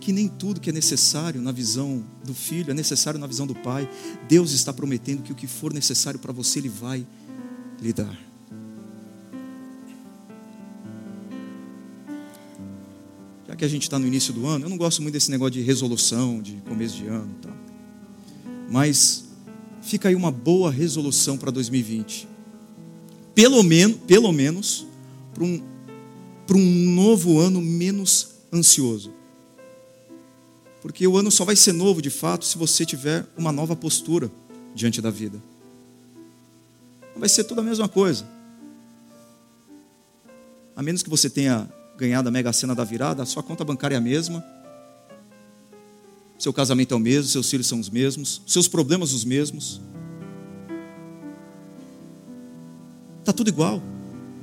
que 0.06 0.14
nem 0.14 0.28
tudo 0.28 0.62
que 0.62 0.70
é 0.70 0.74
necessário 0.74 1.41
na 1.41 1.51
visão 1.51 2.06
do 2.24 2.36
filho 2.36 2.70
é 2.70 2.76
necessário 2.76 3.20
na 3.20 3.26
visão 3.26 3.47
do 3.47 3.56
pai. 3.56 3.89
Deus 4.30 4.51
está 4.51 4.72
prometendo 4.72 5.24
que 5.24 5.32
o 5.32 5.36
que 5.36 5.47
for 5.47 5.74
necessário 5.74 6.20
para 6.20 6.32
você, 6.32 6.60
Ele 6.60 6.70
vai 6.70 7.03
lhe 7.82 7.91
dar. 7.91 8.16
Já 13.47 13.56
que 13.56 13.66
a 13.66 13.68
gente 13.68 13.82
está 13.82 13.97
no 13.97 14.06
início 14.06 14.32
do 14.32 14.45
ano, 14.45 14.66
eu 14.66 14.70
não 14.70 14.78
gosto 14.78 15.01
muito 15.01 15.14
desse 15.16 15.32
negócio 15.32 15.53
de 15.53 15.62
resolução, 15.62 16.39
de 16.39 16.53
começo 16.68 16.97
de 16.97 17.08
ano 17.08 17.32
e 17.39 17.41
tal. 17.41 17.58
Mas 18.70 19.26
fica 19.82 20.10
aí 20.10 20.14
uma 20.14 20.30
boa 20.30 20.70
resolução 20.70 21.36
para 21.36 21.49
2020. 21.49 22.28
Pelo, 23.34 23.64
menos, 23.64 23.97
pelo 24.06 24.32
menos 24.32 24.86
para 25.34 25.43
um, 25.43 25.64
para 26.45 26.58
um 26.58 26.93
novo 26.93 27.39
ano 27.39 27.60
menos 27.60 28.36
ansioso. 28.53 29.25
Porque 30.86 31.08
o 31.08 31.18
ano 31.18 31.32
só 31.32 31.44
vai 31.44 31.56
ser 31.56 31.74
novo 31.74 32.00
de 32.00 32.12
fato 32.12 32.46
se 32.46 32.58
você 32.60 32.86
tiver 32.86 33.26
uma 33.36 33.52
nova 33.52 33.76
postura 33.76 34.32
diante 34.76 35.02
da 35.02 35.10
vida 35.10 35.42
vai 37.16 37.30
ser 37.30 37.44
tudo 37.46 37.62
a 37.62 37.64
mesma 37.64 37.88
coisa. 37.88 38.28
A 40.76 40.84
menos 40.84 41.02
que 41.02 41.10
você 41.10 41.30
tenha 41.30 41.70
ganhado 41.98 42.28
a 42.28 42.32
mega 42.32 42.52
cena 42.52 42.76
da 42.76 42.84
virada, 42.84 43.24
a 43.24 43.26
sua 43.26 43.42
conta 43.42 43.64
bancária 43.64 43.96
é 43.96 43.98
a 43.98 44.02
mesma, 44.02 44.44
seu 46.38 46.52
casamento 46.52 46.94
é 46.94 46.98
o 46.98 47.00
mesmo, 47.00 47.32
seus 47.32 47.50
filhos 47.50 47.68
são 47.68 47.80
os 47.80 47.90
mesmos, 47.90 48.42
seus 48.46 48.68
problemas 48.68 49.14
os 49.14 49.24
mesmos. 49.24 49.80
Está 53.22 53.32
tudo 53.32 53.50
igual. 53.50 53.82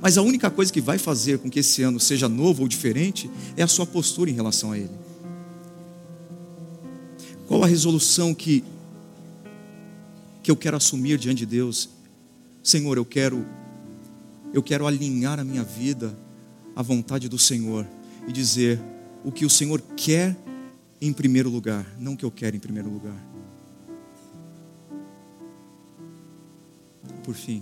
Mas 0.01 0.17
a 0.17 0.21
única 0.21 0.49
coisa 0.49 0.73
que 0.73 0.81
vai 0.81 0.97
fazer 0.97 1.39
com 1.39 1.49
que 1.49 1.59
esse 1.59 1.81
ano 1.83 1.99
seja 1.99 2.27
novo 2.27 2.63
ou 2.63 2.67
diferente 2.67 3.29
é 3.55 3.63
a 3.63 3.67
sua 3.67 3.85
postura 3.85 4.29
em 4.29 4.33
relação 4.33 4.71
a 4.73 4.77
ele. 4.77 5.02
Qual 7.47 7.63
a 7.63 7.67
resolução 7.67 8.33
que, 8.33 8.63
que 10.41 10.49
eu 10.49 10.55
quero 10.55 10.77
assumir 10.77 11.17
diante 11.17 11.39
de 11.39 11.45
Deus 11.45 11.89
Senhor, 12.63 12.95
eu 12.95 13.03
quero 13.03 13.45
eu 14.53 14.63
quero 14.63 14.87
alinhar 14.87 15.39
a 15.39 15.43
minha 15.43 15.63
vida 15.63 16.17
à 16.75 16.81
vontade 16.81 17.27
do 17.27 17.37
Senhor 17.39 17.85
e 18.27 18.31
dizer 18.31 18.79
o 19.23 19.31
que 19.31 19.45
o 19.45 19.49
Senhor 19.49 19.81
quer 19.97 20.37
em 21.01 21.11
primeiro 21.11 21.49
lugar, 21.49 21.85
não 21.99 22.13
o 22.13 22.17
que 22.17 22.23
eu 22.23 22.31
quero 22.31 22.55
em 22.55 22.59
primeiro 22.59 22.89
lugar. 22.89 23.17
Por 27.23 27.33
fim, 27.33 27.61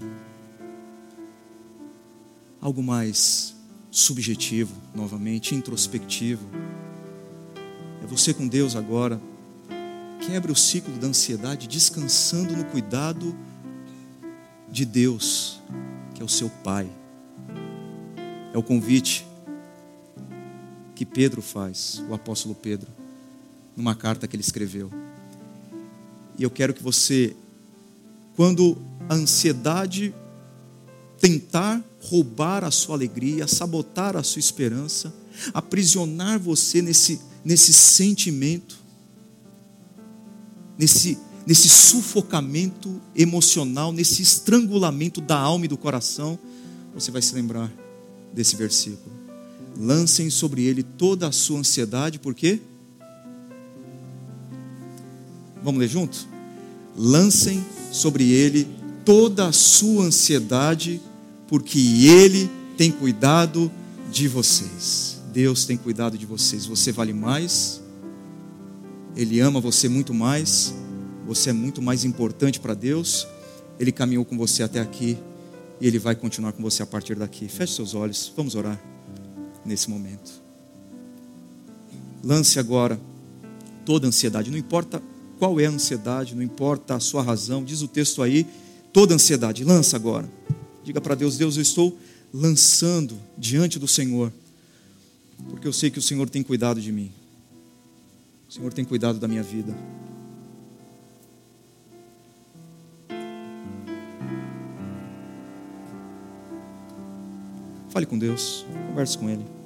algo 2.60 2.84
mais 2.84 3.56
subjetivo, 3.90 4.76
novamente, 4.94 5.56
introspectivo. 5.56 6.46
É 8.04 8.06
você 8.06 8.34
com 8.34 8.48
Deus 8.48 8.76
agora. 8.76 9.20
Quebre 10.22 10.52
o 10.52 10.56
ciclo 10.56 10.96
da 10.98 11.08
ansiedade, 11.08 11.68
descansando 11.68 12.56
no 12.56 12.64
cuidado 12.66 13.36
de 14.70 14.86
Deus, 14.86 15.60
que 16.14 16.22
é 16.22 16.26
o 16.26 16.30
seu 16.30 16.50
Pai. 16.64 16.88
É 18.54 18.58
o 18.58 18.62
convite 18.62 19.26
que 20.94 21.06
Pedro 21.06 21.42
faz, 21.42 22.04
o 22.08 22.14
apóstolo 22.14 22.54
Pedro, 22.54 22.88
numa 23.76 23.96
carta 23.96 24.28
que 24.28 24.36
ele 24.36 24.44
escreveu. 24.44 24.92
E 26.38 26.44
eu 26.44 26.52
quero 26.52 26.74
que 26.74 26.84
você, 26.84 27.36
quando 28.36 28.78
a 29.10 29.16
ansiedade 29.16 30.14
tentar 31.20 31.84
roubar 32.00 32.64
a 32.64 32.70
sua 32.72 32.96
alegria, 32.96 33.48
sabotar 33.48 34.16
a 34.16 34.24
sua 34.24 34.40
esperança, 34.40 35.14
aprisionar 35.54 36.40
você 36.40 36.82
nesse, 36.82 37.20
nesse 37.44 37.74
sentimento, 37.74 38.78
nesse 40.78 41.18
nesse 41.46 41.68
sufocamento 41.70 43.02
emocional, 43.16 43.92
nesse 43.92 44.22
estrangulamento 44.22 45.20
da 45.20 45.38
alma 45.38 45.66
e 45.66 45.68
do 45.68 45.78
coração, 45.78 46.38
você 46.94 47.12
vai 47.12 47.22
se 47.22 47.34
lembrar 47.34 47.72
desse 48.34 48.56
versículo. 48.56 49.12
Lancem 49.78 50.30
sobre 50.30 50.64
ele 50.64 50.84
toda 50.84 51.28
a 51.28 51.32
sua 51.32 51.60
ansiedade, 51.60 52.20
por 52.20 52.36
quê? 52.36 52.60
Vamos 55.64 55.80
ler 55.80 55.88
junto? 55.88 56.28
Lancem 56.96 57.64
sobre 57.92 58.32
ele 58.32 58.68
toda 59.06 59.48
a 59.48 59.52
sua 59.52 60.06
ansiedade, 60.06 61.02
porque 61.48 61.80
ele 61.80 62.50
tem 62.78 62.92
cuidado 62.92 63.72
de 64.12 64.28
vocês. 64.28 65.18
Deus 65.34 65.66
tem 65.66 65.78
cuidado 65.78 66.18
de 66.18 66.26
vocês. 66.26 66.66
Você 66.66 66.92
vale 66.92 67.14
mais, 67.14 67.81
Ele 69.16 69.40
ama 69.40 69.60
você 69.60 69.90
muito 69.90 70.14
mais 70.14 70.74
você 71.26 71.52
é 71.52 71.54
muito 71.54 71.82
mais 71.82 72.04
importante 72.04 72.60
para 72.60 72.74
Deus. 72.74 73.28
Ele 73.80 73.92
caminhou 73.92 74.26
com 74.26 74.38
você 74.38 74.64
até 74.64 74.80
aqui 74.80 75.18
e 75.80 75.88
Ele 75.88 76.00
vai 76.00 76.16
continuar 76.16 76.52
com 76.52 76.62
você 76.62 76.84
a 76.84 76.86
partir 76.86 77.16
daqui. 77.16 77.48
Feche 77.48 77.74
seus 77.74 77.94
olhos, 77.94 78.32
vamos 78.36 78.56
orar 78.56 78.80
nesse 79.66 79.90
momento. 79.90 80.42
Lance 82.24 82.60
agora 82.60 83.00
toda 83.86 84.08
ansiedade, 84.08 84.52
não 84.52 84.58
importa 84.58 85.02
qual 85.40 85.60
é 85.60 85.66
a 85.66 85.70
ansiedade, 85.70 86.36
não 86.36 86.44
importa 86.44 86.96
a 86.96 87.00
sua 87.00 87.24
razão, 87.24 87.64
diz 87.64 87.82
o 87.82 87.88
texto 87.88 88.22
aí, 88.22 88.46
toda 88.94 89.16
ansiedade, 89.16 89.64
lança 89.64 89.96
agora. 89.96 90.30
Diga 90.84 91.02
para 91.02 91.16
Deus: 91.16 91.38
Deus, 91.38 91.56
eu 91.56 91.62
estou 91.62 91.98
lançando 92.34 93.18
diante 93.38 93.80
do 93.80 93.88
Senhor, 93.88 94.32
porque 95.50 95.68
eu 95.68 95.74
sei 95.74 95.90
que 95.90 96.00
o 96.00 96.02
Senhor 96.02 96.30
tem 96.30 96.44
cuidado 96.44 96.80
de 96.80 96.92
mim, 96.92 97.12
o 98.52 98.54
Senhor 98.54 98.74
tem 98.74 98.84
cuidado 98.84 99.18
da 99.18 99.30
minha 99.30 99.42
vida. 99.42 99.74
Fale 107.90 108.06
com 108.06 108.20
Deus, 108.20 108.66
converse 108.90 109.18
com 109.18 109.30
Ele. 109.30 109.61